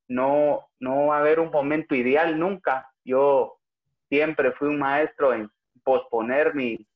[0.07, 2.89] no, no va a haber un momento ideal nunca.
[3.03, 3.60] Yo
[4.07, 5.51] siempre fui un maestro en
[5.84, 6.88] posponer mi,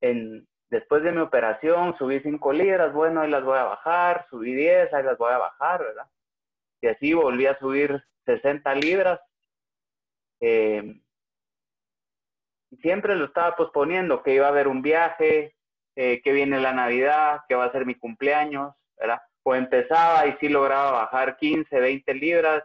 [0.00, 4.54] en Después de mi operación subí 5 libras, bueno, ahí las voy a bajar, subí
[4.54, 6.06] 10, ahí las voy a bajar, ¿verdad?
[6.80, 9.20] Y así volví a subir 60 libras.
[10.40, 11.00] Eh,
[12.80, 15.56] siempre lo estaba posponiendo, que iba a haber un viaje,
[15.96, 19.20] eh, que viene la Navidad, que va a ser mi cumpleaños, ¿verdad?
[19.42, 22.62] O empezaba y sí lograba bajar 15, 20 libras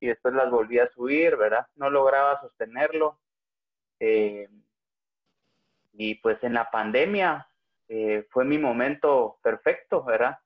[0.00, 1.66] y después las volví a subir, ¿verdad?
[1.76, 3.18] No lograba sostenerlo.
[4.00, 4.48] Eh,
[5.92, 7.48] y pues en la pandemia
[7.88, 10.38] eh, fue mi momento perfecto, ¿verdad?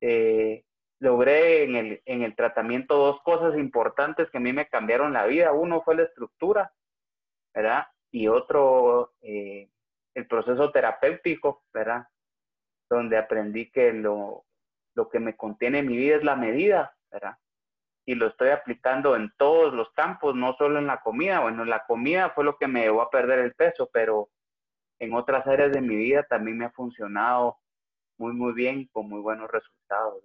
[0.00, 0.64] Eh,
[1.00, 5.26] logré en el, en el tratamiento dos cosas importantes que a mí me cambiaron la
[5.26, 5.52] vida.
[5.52, 6.72] Uno fue la estructura,
[7.54, 7.86] ¿verdad?
[8.10, 9.68] Y otro, eh,
[10.14, 12.06] el proceso terapéutico, ¿verdad?
[12.88, 14.44] Donde aprendí que lo,
[14.94, 17.36] lo que me contiene en mi vida es la medida, ¿verdad?
[18.06, 21.40] Y lo estoy aplicando en todos los campos, no solo en la comida.
[21.40, 24.30] Bueno, la comida fue lo que me llevó a perder el peso, pero
[24.98, 27.58] en otras áreas de mi vida también me ha funcionado
[28.16, 30.22] muy, muy bien, con muy buenos resultados.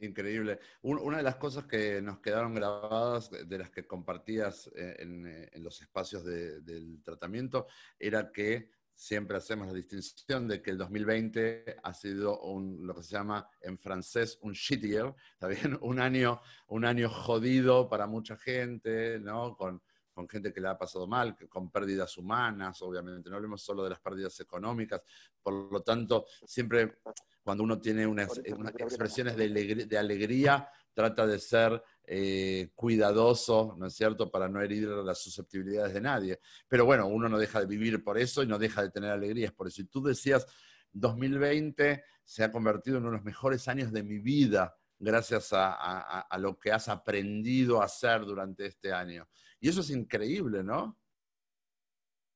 [0.00, 0.58] Increíble.
[0.80, 5.62] una de las cosas que nos quedaron grabadas, de las que compartías eh, eh, en,
[5.62, 7.66] los espacios del tratamiento,
[7.98, 13.02] era que siempre hacemos la distinción de que el 2020 ha sido un, lo que
[13.02, 15.78] se llama en francés un shit year, ¿está bien?
[15.82, 19.56] Un año, un año jodido para mucha gente, ¿no?
[19.56, 19.82] Con,
[20.20, 23.90] con gente que le ha pasado mal, con pérdidas humanas, obviamente, no hablemos solo de
[23.90, 25.00] las pérdidas económicas,
[25.42, 26.98] por lo tanto, siempre
[27.42, 34.30] cuando uno tiene unas, expresiones de alegría, trata de ser eh, cuidadoso, ¿no es cierto?,
[34.30, 36.40] para no herir las susceptibilidades de nadie.
[36.68, 39.52] Pero bueno, uno no deja de vivir por eso y no deja de tener alegrías
[39.52, 39.80] por eso.
[39.80, 40.46] Y tú decías,
[40.92, 46.20] 2020 se ha convertido en uno de los mejores años de mi vida gracias a,
[46.20, 49.26] a lo que has aprendido a hacer durante este año.
[49.60, 50.96] Y eso es increíble, ¿no?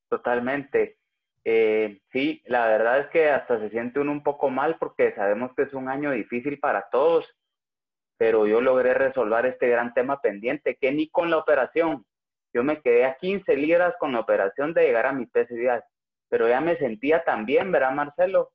[0.08, 0.98] Totalmente.
[1.44, 5.52] Eh, sí, la verdad es que hasta se siente uno un poco mal porque sabemos
[5.54, 7.26] que es un año difícil para todos,
[8.16, 12.06] pero yo logré resolver este gran tema pendiente, que ni con la operación,
[12.54, 15.84] yo me quedé a 15 libras con la operación de llegar a mi peso ideal,
[16.28, 18.52] pero ya me sentía tan bien, ¿verdad, Marcelo?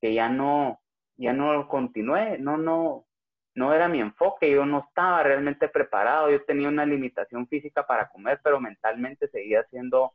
[0.00, 0.80] Que ya no,
[1.16, 3.06] ya no continué, no, no,
[3.54, 8.08] no era mi enfoque, yo no estaba realmente preparado, yo tenía una limitación física para
[8.08, 10.12] comer, pero mentalmente seguía siendo,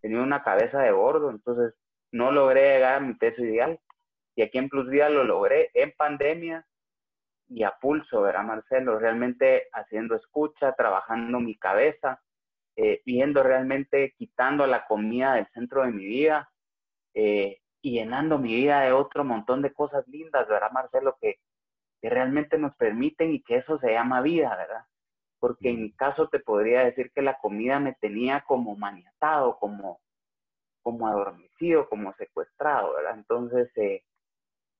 [0.00, 1.74] tenía una cabeza de gordo, entonces
[2.10, 3.80] no logré llegar a mi peso ideal.
[4.34, 6.66] Y aquí en Plus Vida lo logré en pandemia
[7.48, 8.98] y a pulso, ¿verdad, Marcelo?
[8.98, 12.22] Realmente haciendo escucha, trabajando mi cabeza,
[12.76, 16.50] eh, viendo realmente, quitando la comida del centro de mi vida
[17.14, 21.18] eh, y llenando mi vida de otro montón de cosas lindas, ¿verdad, Marcelo?
[21.20, 21.40] Que,
[22.02, 24.84] que realmente nos permiten y que eso se llama vida, ¿verdad?
[25.38, 30.00] Porque en mi caso te podría decir que la comida me tenía como maniatado, como,
[30.82, 33.14] como adormecido, como secuestrado, ¿verdad?
[33.16, 34.02] Entonces, eh,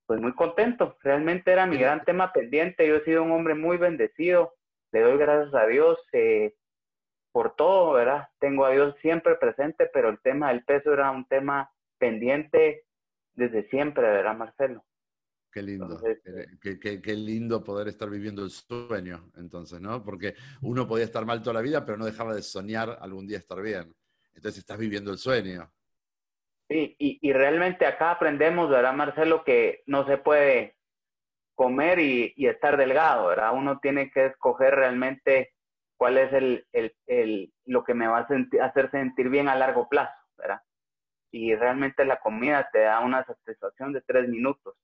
[0.05, 0.97] pues muy contento.
[1.01, 2.85] Realmente era mi gran tema pendiente.
[2.85, 4.53] Yo he sido un hombre muy bendecido.
[4.91, 6.53] Le doy gracias a Dios eh,
[7.31, 8.27] por todo, ¿verdad?
[8.39, 12.83] Tengo a Dios siempre presente, pero el tema del peso era un tema pendiente
[13.33, 14.83] desde siempre, ¿verdad, Marcelo?
[15.53, 16.01] Qué lindo,
[16.59, 20.03] qué, lindo poder estar viviendo el sueño, entonces, ¿no?
[20.03, 20.33] Porque
[20.63, 23.61] uno podía estar mal toda la vida, pero no dejaba de soñar algún día estar
[23.61, 23.93] bien.
[24.33, 25.71] Entonces estás viviendo el sueño.
[26.67, 29.43] Sí, y, realmente acá aprendemos, ¿verdad, Marcelo?
[29.43, 30.75] Que no se puede
[31.53, 33.53] comer y, estar delgado, ¿verdad?
[33.53, 35.53] Uno tiene que escoger realmente
[35.97, 40.61] cuál es el, lo que me va a hacer sentir bien a largo plazo, ¿verdad?
[41.31, 44.75] Y realmente la comida te da una satisfacción de tres minutos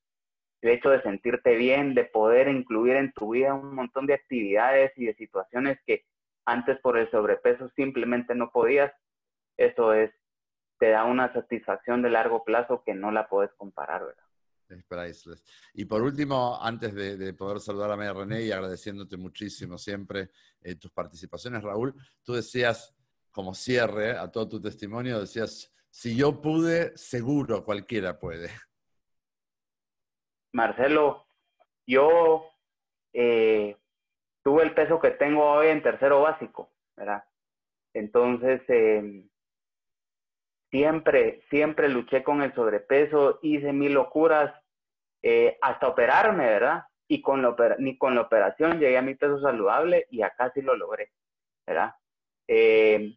[0.62, 4.92] el hecho de sentirte bien, de poder incluir en tu vida un montón de actividades
[4.98, 6.06] y de situaciones que
[6.46, 8.92] antes por el sobrepeso simplemente no podías,
[9.58, 10.12] eso es,
[10.80, 14.24] te da una satisfacción de largo plazo que no la puedes comparar, ¿verdad?
[14.70, 15.44] Es priceless.
[15.74, 20.30] Y por último, antes de, poder saludar a María René y agradeciéndote muchísimo siempre
[20.62, 22.96] eh, tus participaciones, Raúl, tú decías,
[23.32, 28.50] como cierre a todo tu testimonio, decías, si yo pude, seguro cualquiera puede.
[30.54, 31.26] Marcelo,
[31.86, 32.46] yo
[33.14, 33.78] eh,
[34.44, 37.24] tuve el peso que tengo hoy en tercero básico, ¿verdad?
[37.94, 39.28] Entonces, em,
[40.72, 44.54] siempre, siempre luché con el sobrepeso, hice mil locuras
[45.22, 46.84] eh, hasta operarme, ¿verdad?
[47.08, 50.62] Y con la, ni con la operación llegué a mi peso saludable y acá sí
[50.62, 51.12] lo logré,
[51.66, 51.96] ¿verdad?
[52.48, 53.16] Em,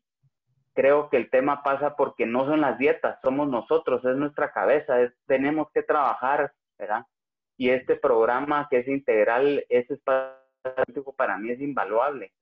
[0.74, 4.96] creo que el tema pasa porque no son las dietas, somos nosotros, es nuestra cabeza,
[5.26, 7.06] tenemos que trabajar, ¿verdad?
[7.62, 12.32] Y este programa que es integral, ese espacio para mí es invaluable.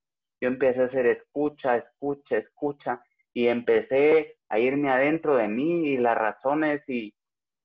[0.40, 3.04] Yo empecé a hacer escucha, escucha, escucha
[3.34, 7.12] y empecé a irme adentro de mí y las razones y,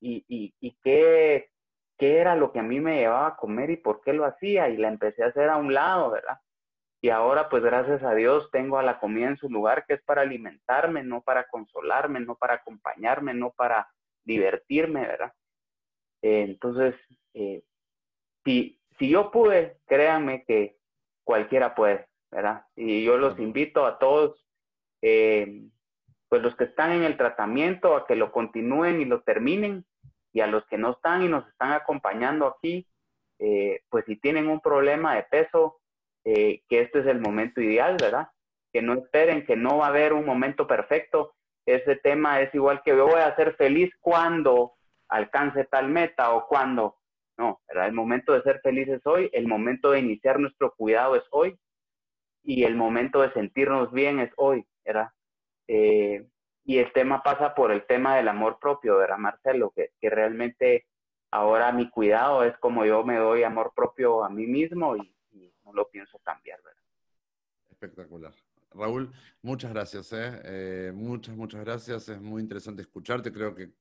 [0.01, 1.49] y, y, y qué,
[1.97, 4.67] qué era lo que a mí me llevaba a comer y por qué lo hacía
[4.67, 6.37] y la empecé a hacer a un lado, ¿verdad?
[7.01, 10.03] Y ahora, pues gracias a Dios, tengo a la comida en su lugar, que es
[10.03, 13.87] para alimentarme, no para consolarme, no para acompañarme, no para
[14.25, 15.31] divertirme, ¿verdad?
[16.21, 16.95] Entonces,
[17.35, 17.63] eh,
[18.43, 20.77] si, si yo pude, créanme que
[21.23, 22.65] cualquiera puede, ¿verdad?
[22.75, 24.43] Y yo los invito a todos,
[25.01, 25.63] eh,
[26.29, 29.85] pues los que están en el tratamiento, a que lo continúen y lo terminen,
[30.33, 32.87] y a los que no están y nos están acompañando aquí,
[33.89, 35.79] pues si tienen un problema de peso,
[36.23, 38.29] que este es el momento ideal, ¿verdad?
[38.73, 41.35] Que no esperen que no va a haber un momento perfecto.
[41.65, 44.73] Ese tema es igual que yo voy a ser feliz cuando
[45.09, 46.97] alcance tal meta o cuando.
[47.37, 51.23] No, el momento de ser feliz es hoy, el momento de iniciar nuestro cuidado es
[51.31, 51.57] hoy
[52.43, 55.09] y el momento de sentirnos bien es hoy, ¿verdad?
[55.67, 56.25] Eh,
[56.63, 59.71] y el tema pasa por el tema del amor propio, ¿verdad, Marcelo?
[59.75, 60.85] Que, que realmente
[61.31, 65.11] ahora mi cuidado es como yo me doy amor propio a mí mismo y,
[65.65, 66.83] no lo pienso cambiar, ¿verdad?
[67.71, 68.31] Espectacular.
[68.71, 69.11] Raúl,
[69.41, 70.41] muchas gracias, ¿eh?
[70.43, 70.91] ¿eh?
[70.93, 72.07] muchas, muchas gracias.
[72.07, 73.31] Es muy interesante escucharte.
[73.31, 73.71] Creo que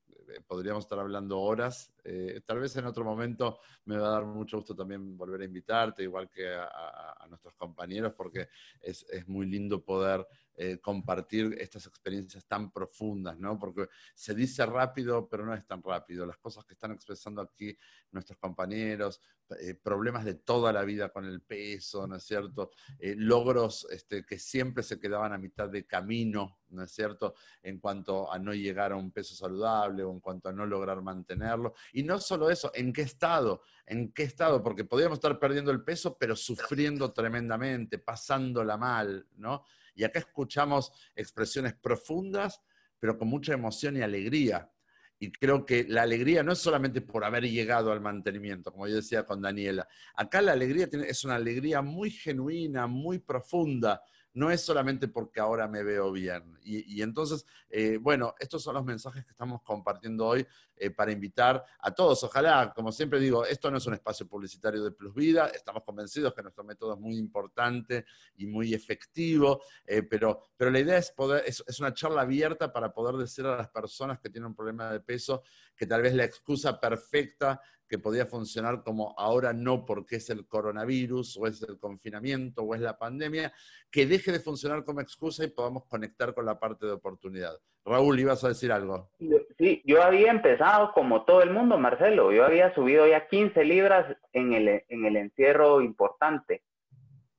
[0.46, 1.92] podríamos estar hablando horas.
[2.04, 5.44] Eh, tal vez en otro momento me va a dar mucho gusto también volver a
[5.44, 8.48] invitarte, igual que a, nuestros compañeros, porque
[8.80, 13.58] es, es muy lindo poder eh, compartir estas experiencias tan profundas, ¿no?
[13.58, 16.24] Porque se dice rápido, pero no es tan rápido.
[16.24, 17.76] Las cosas que están expresando aquí
[18.12, 19.20] nuestros compañeros,
[19.60, 22.70] eh, problemas de toda la vida con el peso, ¿no es cierto?
[22.98, 27.34] Eh, logros este, que siempre se quedaban a mitad de camino, ¿no es cierto?
[27.62, 31.02] En cuanto a no llegar a un peso saludable o en cuanto a no lograr
[31.02, 31.74] mantenerlo.
[31.92, 33.60] Y no solo eso, ¿en qué estado?
[33.86, 34.62] ¿En qué estado?
[34.62, 39.64] Porque podríamos estar perdiendo el peso, pero sufriendo tremendamente, pasándola mal, ¿no?
[39.94, 42.60] Y acá escuchamos expresiones profundas,
[42.98, 44.70] pero con mucha emoción y alegría.
[45.18, 48.96] Y creo que la alegría no es solamente por haber llegado al mantenimiento, como yo
[48.96, 49.86] decía con Daniela.
[50.16, 54.02] Acá la alegría es una alegría muy genuina, muy profunda,
[54.34, 56.58] no es solamente porque ahora me veo bien.
[56.62, 61.64] Y, entonces, eh, bueno, estos son los mensajes que estamos compartiendo hoy eh, para invitar
[61.78, 62.24] a todos.
[62.24, 66.34] Ojalá, como siempre digo, esto no es un espacio publicitario de Plus Vida, estamos convencidos
[66.34, 68.06] que nuestro método es muy importante
[68.36, 72.72] y muy efectivo, eh, pero, pero la idea es, poder, es, es una charla abierta
[72.72, 75.42] para poder decir a las personas que tienen un problema de peso
[75.76, 80.46] que tal vez la excusa perfecta que podía funcionar como ahora no porque es el
[80.46, 83.52] coronavirus o es el confinamiento o es la pandemia,
[83.90, 87.54] que deje de funcionar como excusa y podamos conectar con la parte de oportunidad.
[87.84, 89.10] Raúl, ibas a decir algo.
[89.58, 92.32] Sí, yo había empezado como todo el mundo, Marcelo.
[92.32, 96.62] Yo había subido ya 15 libras en el, en el encierro importante.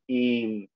[0.07, 0.69] Y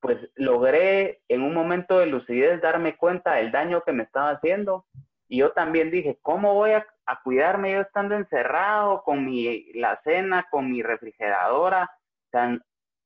[0.00, 4.84] pues logré en un momento de lucidez darme cuenta del daño que me estaba haciendo.
[5.28, 6.86] Y yo también dije, ¿cómo voy a
[7.22, 11.90] cuidarme yo estando encerrado con mi, la cena, con mi refrigeradora,
[12.30, 12.62] tan,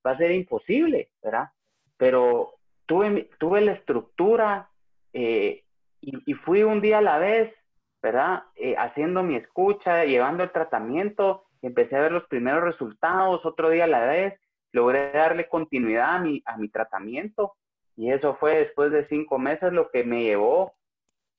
[0.07, 1.51] va a ser imposible, ¿verdad?
[1.97, 2.55] Pero
[2.87, 4.71] tuve, tuve la estructura
[5.13, 5.65] eh,
[6.01, 7.53] y, fui un día a la vez,
[8.01, 8.45] ¿verdad?
[8.55, 13.85] Eh, haciendo mi escucha, llevando el tratamiento, empecé a ver los primeros resultados, otro día
[13.85, 14.41] a la vez,
[14.73, 17.55] logré darle continuidad a mi, a mi tratamiento
[17.97, 20.75] y eso fue después de cinco meses lo que me llevó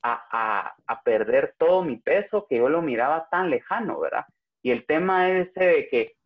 [0.01, 4.25] a, perder todo mi peso que yo lo miraba tan lejano, ¿verdad?
[4.61, 6.17] Y el tema es ese de que,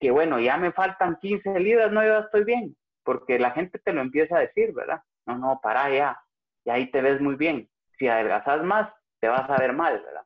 [0.00, 3.92] que bueno, ya me faltan 15 libras, no, yo estoy bien, porque la gente te
[3.92, 5.02] lo empieza a decir, ¿verdad?
[5.26, 6.20] No, no, para ya,
[6.64, 7.68] y ahí te ves muy bien.
[7.98, 10.24] Si adelgazas más, te vas a ver mal, ¿verdad?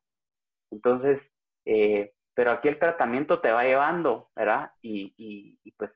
[0.70, 1.20] Entonces,
[1.64, 4.72] eh, pero aquí el tratamiento te va llevando, ¿verdad?
[4.82, 5.90] Y, y, y, pues,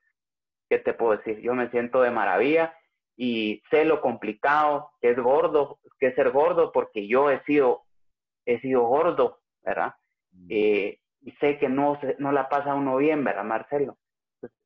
[0.69, 1.41] ¿qué te puedo decir?
[1.41, 2.75] Yo me siento de maravilla
[3.23, 7.83] y sé lo complicado que es gordo, que es ser gordo, porque yo he sido,
[8.47, 9.95] he sido gordo, ¿verdad?
[10.33, 10.47] Mm.
[10.49, 13.99] Eh, y sé que no, no la pasa uno bien, ¿verdad, Marcelo?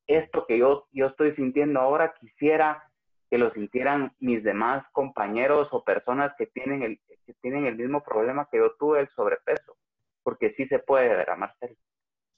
[0.07, 2.89] esto que yo, yo estoy sintiendo ahora, quisiera
[3.29, 8.03] que lo sintieran mis demás compañeros o personas que tienen el, que tienen el mismo
[8.03, 9.75] problema que yo tuve, el sobrepeso,
[10.23, 11.75] porque sí se puede, ¿verdad, Marcelo?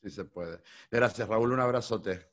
[0.01, 0.63] Sí se puede.
[0.89, 2.32] Gracias, Raúl, un abrazote.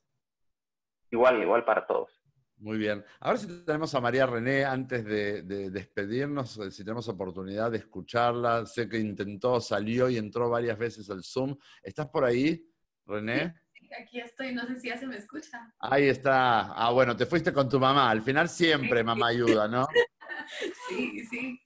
[1.11, 2.24] Igual, igual para todos.
[2.57, 3.03] Muy bien.
[3.19, 8.65] Ahora si tenemos a María René antes de, despedirnos, eh, si tenemos oportunidad de escucharla.
[8.65, 11.55] Sé que intentó, salió y entró varias veces al Zoom.
[11.83, 12.65] ¿Estás por ahí,
[13.05, 13.55] René?
[13.73, 15.73] Sí, aquí estoy, no sé si ya se me escucha.
[15.79, 16.73] Ahí está.
[16.73, 18.09] Ah, bueno, te fuiste con tu mamá.
[18.09, 19.85] Al final siempre mamá ayuda, ¿no?
[20.89, 21.59] sí, sí.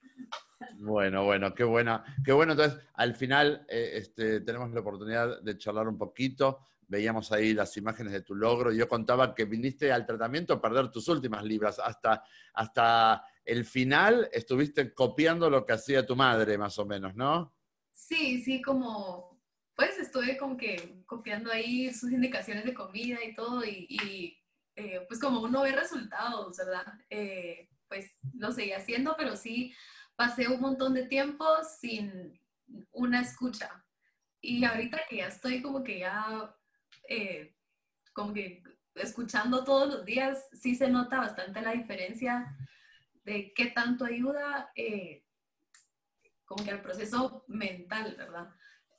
[0.78, 2.52] Bueno, bueno, qué buena, qué bueno.
[2.52, 7.76] Entonces, al final eh, este, tenemos la oportunidad de charlar un poquito veíamos ahí las
[7.76, 8.72] imágenes de tu logro.
[8.72, 11.78] Yo contaba que viniste al tratamiento a perder tus últimas libras.
[11.78, 17.54] Hasta, hasta el final estuviste copiando lo que hacía tu madre, más o menos, ¿no?
[17.92, 19.40] Sí, sí, como,
[19.76, 24.36] pues estuve como que copiando ahí sus indicaciones de comida y todo, y,
[24.74, 26.86] eh, pues como uno ve resultados, ¿verdad?
[27.08, 29.72] Eh, pues lo seguí haciendo, pero sí
[30.16, 31.44] pasé un montón de tiempo
[31.80, 32.36] sin
[32.90, 33.84] una escucha.
[34.40, 36.56] Y ahorita que ya estoy como que ya
[37.10, 37.56] eh,
[38.12, 38.62] como que
[38.94, 42.56] escuchando todos los días, sí se nota bastante la diferencia
[43.24, 45.24] de qué tanto ayuda eh,
[46.44, 48.48] como que al proceso mental, ¿verdad?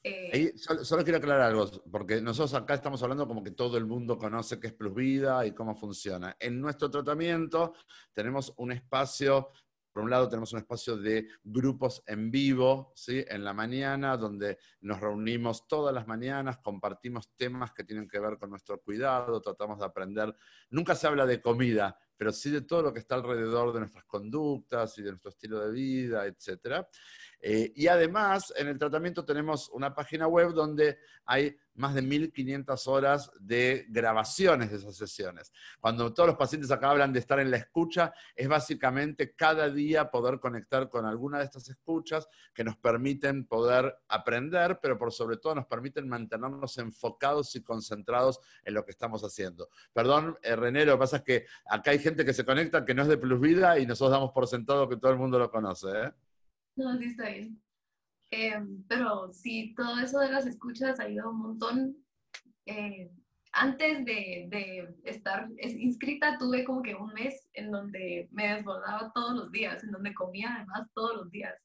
[0.04, 4.18] Eh, solo, quiero aclarar algo, porque nosotros acá estamos hablando como que todo el mundo
[4.18, 6.36] conoce qué es Plus Vida y cómo funciona.
[6.40, 7.76] En nuestro tratamiento
[8.12, 9.52] tenemos un espacio
[9.92, 13.24] por un lado tenemos un espacio de grupos en vivo, ¿sí?
[13.28, 18.38] En la mañana, donde nos reunimos todas las mañanas, compartimos temas que tienen que ver
[18.38, 20.36] con nuestro cuidado, tratamos de aprender.
[20.70, 24.06] Nunca se habla de comida, pero sí de todo lo que está alrededor de nuestras
[24.06, 26.86] conductas y de nuestro estilo de vida, etc.
[27.42, 32.88] Eh, y además, en el tratamiento tenemos una página web donde hay más de 1.500
[32.88, 35.52] horas de grabaciones de esas sesiones.
[35.80, 40.12] Cuando todos los pacientes acá hablan de estar en la escucha, es básicamente cada día
[40.12, 45.38] poder conectar con alguna de estas escuchas que nos permiten poder aprender, pero por sobre
[45.38, 49.70] todo nos permiten mantenernos enfocados y concentrados en lo que estamos haciendo.
[49.94, 52.94] Perdón, eh, René, lo que pasa es que acá hay gente que se conecta que
[52.94, 55.50] no es de Plus Vida y nosotros damos por sentado que todo el mundo lo
[55.50, 55.88] conoce.
[55.90, 56.12] ¿eh?
[56.82, 57.62] No, sí está bien.
[58.32, 61.96] Eh, pero sí, todo eso de las escuchas ha ido un montón.
[62.66, 63.12] Eh,
[63.54, 69.36] antes de, de, estar inscrita tuve como que un mes en donde me desbordaba todos
[69.36, 71.56] los días, en donde comía además todos los días.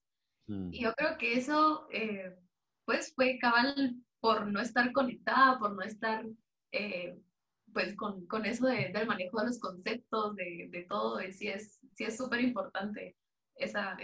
[0.49, 0.73] Mm.
[0.73, 2.37] Y yo creo que eso eh,
[2.85, 6.27] pues fue cabal por no estar conectada, por no estar
[7.73, 11.49] pues con, con eso de, del manejo de los conceptos, de, de todo, y sí
[11.49, 11.81] es
[12.17, 13.17] súper sí importante
[13.57, 13.97] esa,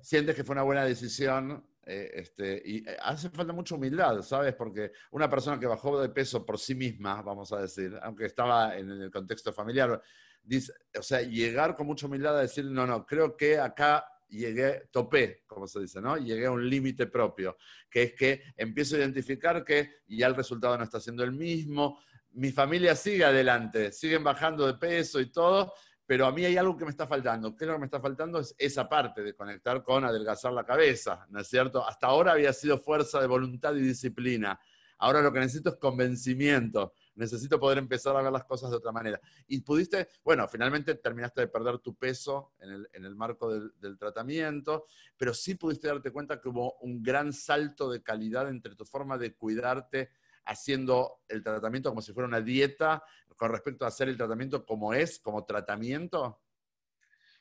[0.00, 4.54] Sientes que fue una buena decisión eh, este, y eh, hace falta mucha humildad, ¿sabes?
[4.54, 8.76] Porque una persona que bajó de peso por sí misma, vamos a decir, aunque estaba
[8.76, 10.00] en el contexto familiar,
[10.42, 14.88] dice, o sea, llegar con mucha humildad a decir, no, no, creo que acá llegué,
[14.90, 16.16] topé, como se dice, ¿no?
[16.16, 17.58] Llegué a un límite propio,
[17.90, 22.00] que es que empiezo a identificar que ya el resultado no está siendo el mismo,
[22.32, 25.72] mi familia sigue adelante, siguen bajando de peso y todo,
[26.06, 27.56] pero a mí hay algo que me está faltando.
[27.56, 28.38] ¿Qué es lo que me está faltando?
[28.38, 31.86] Es esa parte de conectar con adelgazar la cabeza, ¿no es cierto?
[31.86, 34.58] Hasta ahora había sido fuerza de voluntad y disciplina.
[34.98, 36.92] Ahora lo que necesito es convencimiento.
[37.16, 39.20] Necesito poder empezar a ver las cosas de otra manera.
[39.46, 44.86] Y pudiste, bueno, finalmente terminaste de perder tu peso en el, marco del, del, tratamiento,
[45.16, 49.18] pero sí pudiste darte cuenta que hubo un gran salto de calidad entre tu forma
[49.18, 50.10] de cuidarte
[50.46, 53.02] haciendo el tratamiento como si fuera una dieta
[53.36, 56.40] con respecto a hacer el tratamiento como es, como tratamiento?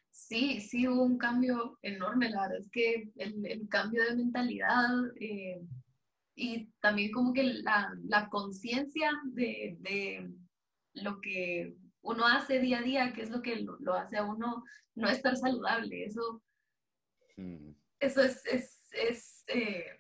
[0.10, 4.89] Sí, sí hubo un cambio enorme, la verdad es que el, cambio de mentalidad
[5.20, 5.60] eh,
[6.36, 10.32] y también como que la, la conciencia de, de,
[10.93, 14.64] lo que uno hace día a día, que es lo que lo, hace a uno
[14.95, 16.43] no estar saludable, eso,
[17.38, 17.72] mm.
[17.99, 19.99] eso es, es, es eh,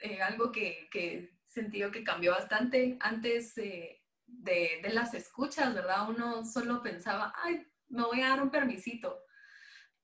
[0.00, 2.96] eh, algo que, que sentido que cambió bastante.
[3.00, 6.08] Antes eh, de, de, las escuchas, ¿verdad?
[6.08, 9.22] Uno solo pensaba, ay, me voy a dar un permisito.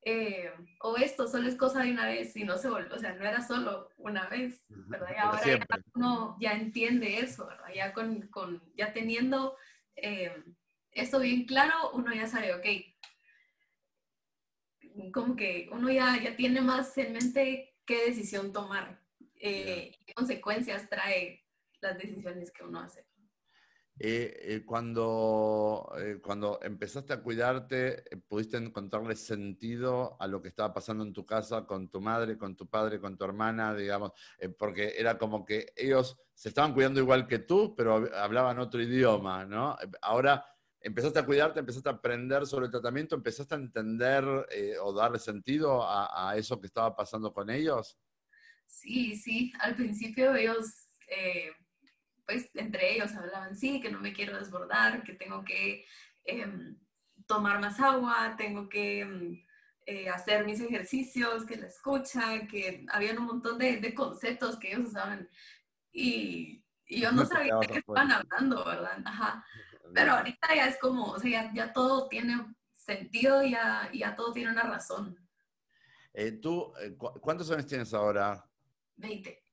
[0.02, 3.14] Eh, o esto solo es cosa de una vez y no se volvió, o sea,
[3.14, 5.08] no era solo una vez, ¿verdad?
[5.14, 7.68] Y ahora ya uno ya entiende eso, ¿verdad?
[7.74, 9.56] Ya, con, con ya teniendo
[9.96, 10.32] eh,
[10.92, 12.66] eso bien claro, uno ya sabe, ok,
[15.12, 19.00] como que uno ya, ya tiene más en mente qué decisión tomar
[19.40, 21.44] eh, qué consecuencias trae
[21.80, 23.06] las decisiones que uno hace.
[24.00, 31.02] Eh, eh, cuando, cuando empezaste a cuidarte, ¿pudiste encontrarle sentido a lo que estaba pasando
[31.02, 34.12] en tu casa con tu madre, con tu padre, con tu hermana, digamos?
[34.56, 39.44] porque era como que ellos se estaban cuidando igual que tú, pero hablaban otro idioma,
[39.44, 39.76] ¿no?
[40.00, 40.44] Ahora
[40.80, 44.24] empezaste a cuidarte, empezaste a aprender sobre el tratamiento, empezaste a entender
[44.80, 47.98] o darle sentido a, a eso que estaba pasando con ellos.
[48.68, 51.50] Sí, sí, al principio ellos, eh,
[52.26, 55.84] pues entre ellos hablaban, sí, que no me quiero desbordar, que tengo que
[56.24, 56.78] em,
[57.26, 59.44] tomar más agua, tengo que em,
[59.86, 64.90] eh, hacer mis ejercicios, que la escucha, que había un montón de, conceptos que ellos
[64.90, 65.28] usaban
[65.90, 69.02] y, yo no, sabía de qué estaban hablando, ¿verdad?
[69.04, 69.44] Ajá.
[69.94, 74.52] Pero ahorita ya es como, o sea, ya, todo tiene sentido, ya, ya todo tiene
[74.52, 75.18] una razón.
[76.14, 76.72] Eh, ¿Tú
[77.20, 78.47] cuántos años tienes ahora?
[78.98, 79.44] 20.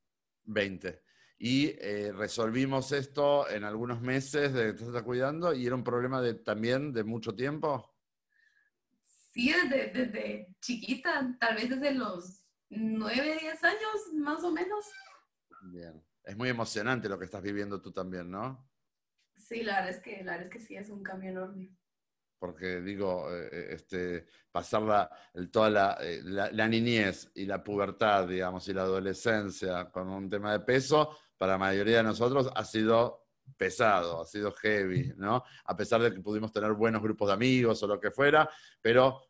[0.43, 1.01] 20.
[1.37, 5.83] Y eh, resolvimos esto en algunos meses de que te estás cuidando y era un
[5.83, 7.93] problema de, también de mucho tiempo.
[9.03, 14.85] Sí, desde, desde chiquita, tal vez desde los 9, 10 años más o menos.
[15.63, 16.01] Bien.
[16.23, 18.67] Es muy emocionante lo que estás viviendo tú también, ¿no?
[19.35, 21.75] Sí, la verdad es que, la verdad es que sí, es un cambio enorme
[22.45, 25.09] porque digo, eh, eh, este, pasar la,
[25.51, 30.51] toda eh, la, la, niñez y la pubertad, digamos, y la adolescencia con un tema
[30.51, 33.25] de peso, para la mayoría de nosotros ha sido
[33.57, 35.43] pesado, ha sido heavy, ¿no?
[35.65, 38.47] A pesar de que pudimos tener buenos grupos de amigos o lo que fuera,
[38.79, 39.21] pero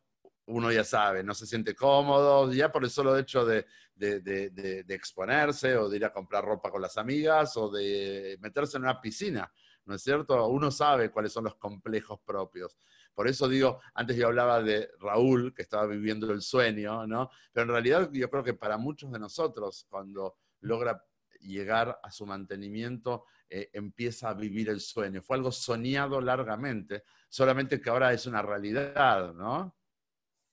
[0.47, 3.65] uno ya sabe, no se siente cómodo, ya por el solo hecho de,
[3.95, 4.49] de, de,
[4.83, 8.83] de exponerse o de ir a comprar ropa con las amigas o de meterse en
[8.83, 9.49] una piscina,
[9.85, 10.47] ¿no es cierto?
[10.47, 12.77] Uno sabe cuáles son los complejos propios.
[13.15, 17.29] Por eso digo, antes yo hablaba de Raúl, que estaba viviendo el sueño, ¿no?
[17.53, 21.01] Pero en realidad yo creo que para muchos de nosotros, cuando logra
[21.39, 25.21] llegar a su mantenimiento, eh, empieza a vivir el sueño.
[25.21, 29.73] Fue algo soñado largamente, solamente que ahora es una realidad, ¿no?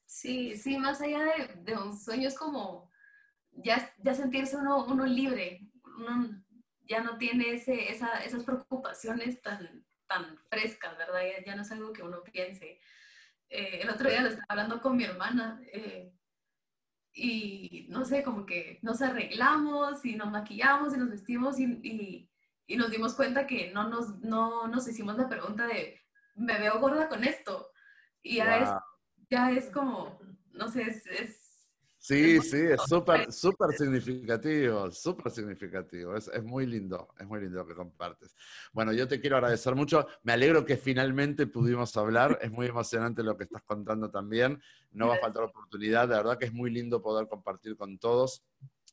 [0.06, 1.24] Sí, sí, más allá
[1.56, 2.90] de, un sueño es como
[3.50, 5.68] ya, sentirse uno, libre,
[6.86, 11.20] ya no tiene esas preocupaciones tan, tan frescas, ¿verdad?
[11.44, 12.80] Ya, no es algo que uno piense.
[13.48, 16.12] Eh, el otro día lo estaba hablando con mi hermana eh,
[17.12, 22.28] y no sé, como que nos arreglamos y nos maquillamos y nos vestimos y, y,
[22.76, 26.00] nos dimos cuenta que no nos, no nos hicimos la pregunta de,
[26.34, 27.70] ¿me veo gorda con esto?
[28.22, 28.70] Y ya, es,
[29.28, 30.18] ya es como,
[30.52, 31.41] no sé, es
[32.04, 36.16] Sí, sí, es súper, súper significativo, súper significativo.
[36.16, 38.34] Es, es, muy lindo, es muy lindo lo que compartes.
[38.72, 40.08] Bueno, yo te quiero agradecer mucho.
[40.24, 42.40] Me alegro que finalmente pudimos hablar.
[42.42, 44.60] Es muy emocionante lo que estás contando también.
[44.90, 46.08] No va a faltar oportunidad.
[46.08, 48.42] De verdad que es muy lindo poder compartir con todos.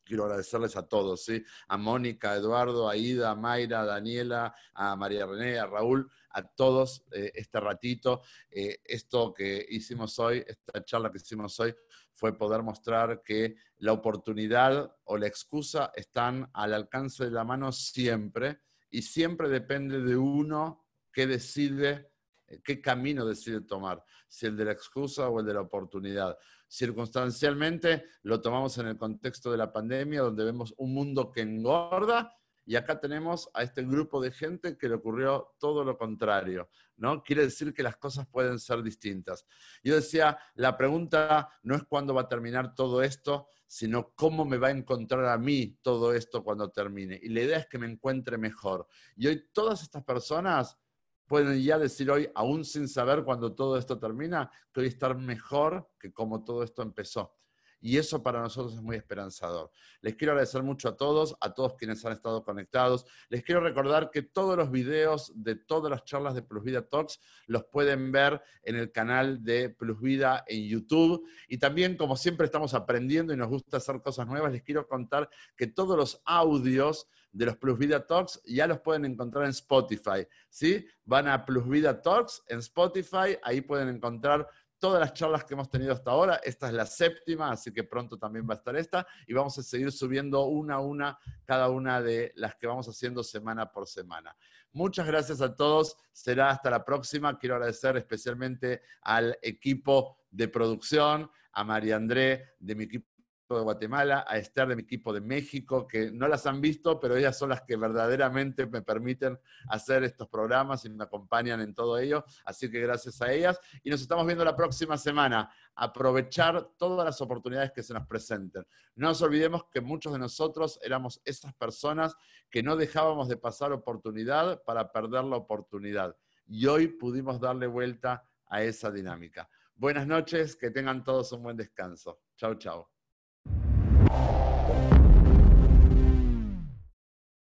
[0.03, 1.44] Quiero agradecerles a todos, ¿sí?
[1.68, 6.07] A Mónica, a Eduardo, a Ida, a Mayra, a Daniela, a María René, a Raúl,
[6.30, 8.22] a todos eh, este ratito.
[8.52, 11.76] Eh, esto que hicimos hoy, esta charla que hicimos hoy,
[12.19, 17.71] fue poder mostrar que la oportunidad o la excusa están al alcance de la mano
[17.71, 18.59] siempre
[18.89, 22.11] y siempre depende de uno que decide,
[22.45, 26.37] eh, qué camino decide tomar, si el de la excusa o el de la oportunidad.
[26.67, 32.37] Circunstancialmente lo tomamos en el contexto de la pandemia, donde vemos un mundo que engorda
[32.69, 37.23] y acá tenemos a este grupo de gente que le ocurrió todo lo contrario, ¿no?
[37.23, 39.47] Quiere decir que las cosas pueden ser distintas.
[39.81, 44.59] Yo decía, la pregunta no es cuándo va a terminar todo esto, sino cómo me
[44.59, 47.19] va a encontrar a mí todo esto cuando termine.
[47.19, 48.85] Y la idea es que me encuentre mejor.
[49.15, 50.77] Y hoy todas estas personas
[51.25, 55.89] pueden ya decir hoy, aún sin saber cuándo todo esto termina, que hoy estar mejor
[55.99, 57.33] que como todo esto empezó
[57.81, 59.72] y eso para nosotros es muy esperanzador.
[60.01, 63.06] Les quiero agradecer mucho a todos, a todos quienes han estado conectados.
[63.30, 67.19] Les quiero recordar que todos los videos de todas las charlas de Plus Vida Talks
[67.47, 71.26] los pueden ver en el canal de Plus Vida en YouTube.
[71.47, 75.30] Y también, como siempre estamos aprendiendo y nos gusta hacer cosas nuevas, les quiero contar
[75.56, 80.27] que todos los audios de los Plus Vida Talks ya los pueden encontrar en Spotify.
[80.49, 80.85] ¿sí?
[81.06, 84.47] Van a Plus Vida Talks en Spotify, ahí pueden encontrar
[84.80, 86.39] todas las charlas que hemos tenido hasta ahora.
[86.43, 89.06] Esta es la séptima, así que pronto también va a estar esta.
[89.27, 93.23] Y vamos a seguir subiendo una a una cada una de las que vamos haciendo
[93.23, 94.35] semana por semana.
[94.72, 95.97] Muchas gracias a todos.
[96.11, 97.38] Será hasta la próxima.
[97.38, 103.10] Quiero agradecer especialmente al equipo de producción, a María André de mi equipo
[103.57, 107.15] de Guatemala, a Esther de mi equipo de México, que no las han visto, pero
[107.15, 109.39] ellas son las que verdaderamente me permiten
[109.69, 112.23] hacer estos programas y me acompañan en todo ello.
[112.45, 113.59] Así que gracias a ellas.
[113.84, 115.51] Y nos estamos viendo la próxima semana.
[115.76, 118.65] Aprovechar todas las oportunidades que se nos presenten.
[118.95, 122.15] No nos olvidemos que muchos de nosotros éramos esas personas
[122.49, 126.15] que no dejábamos de pasar oportunidad para perder la oportunidad.
[126.45, 129.49] Y hoy pudimos darle vuelta a esa dinámica.
[129.76, 132.19] Buenas noches, que tengan todos un buen descanso.
[132.35, 132.98] Chao, chao.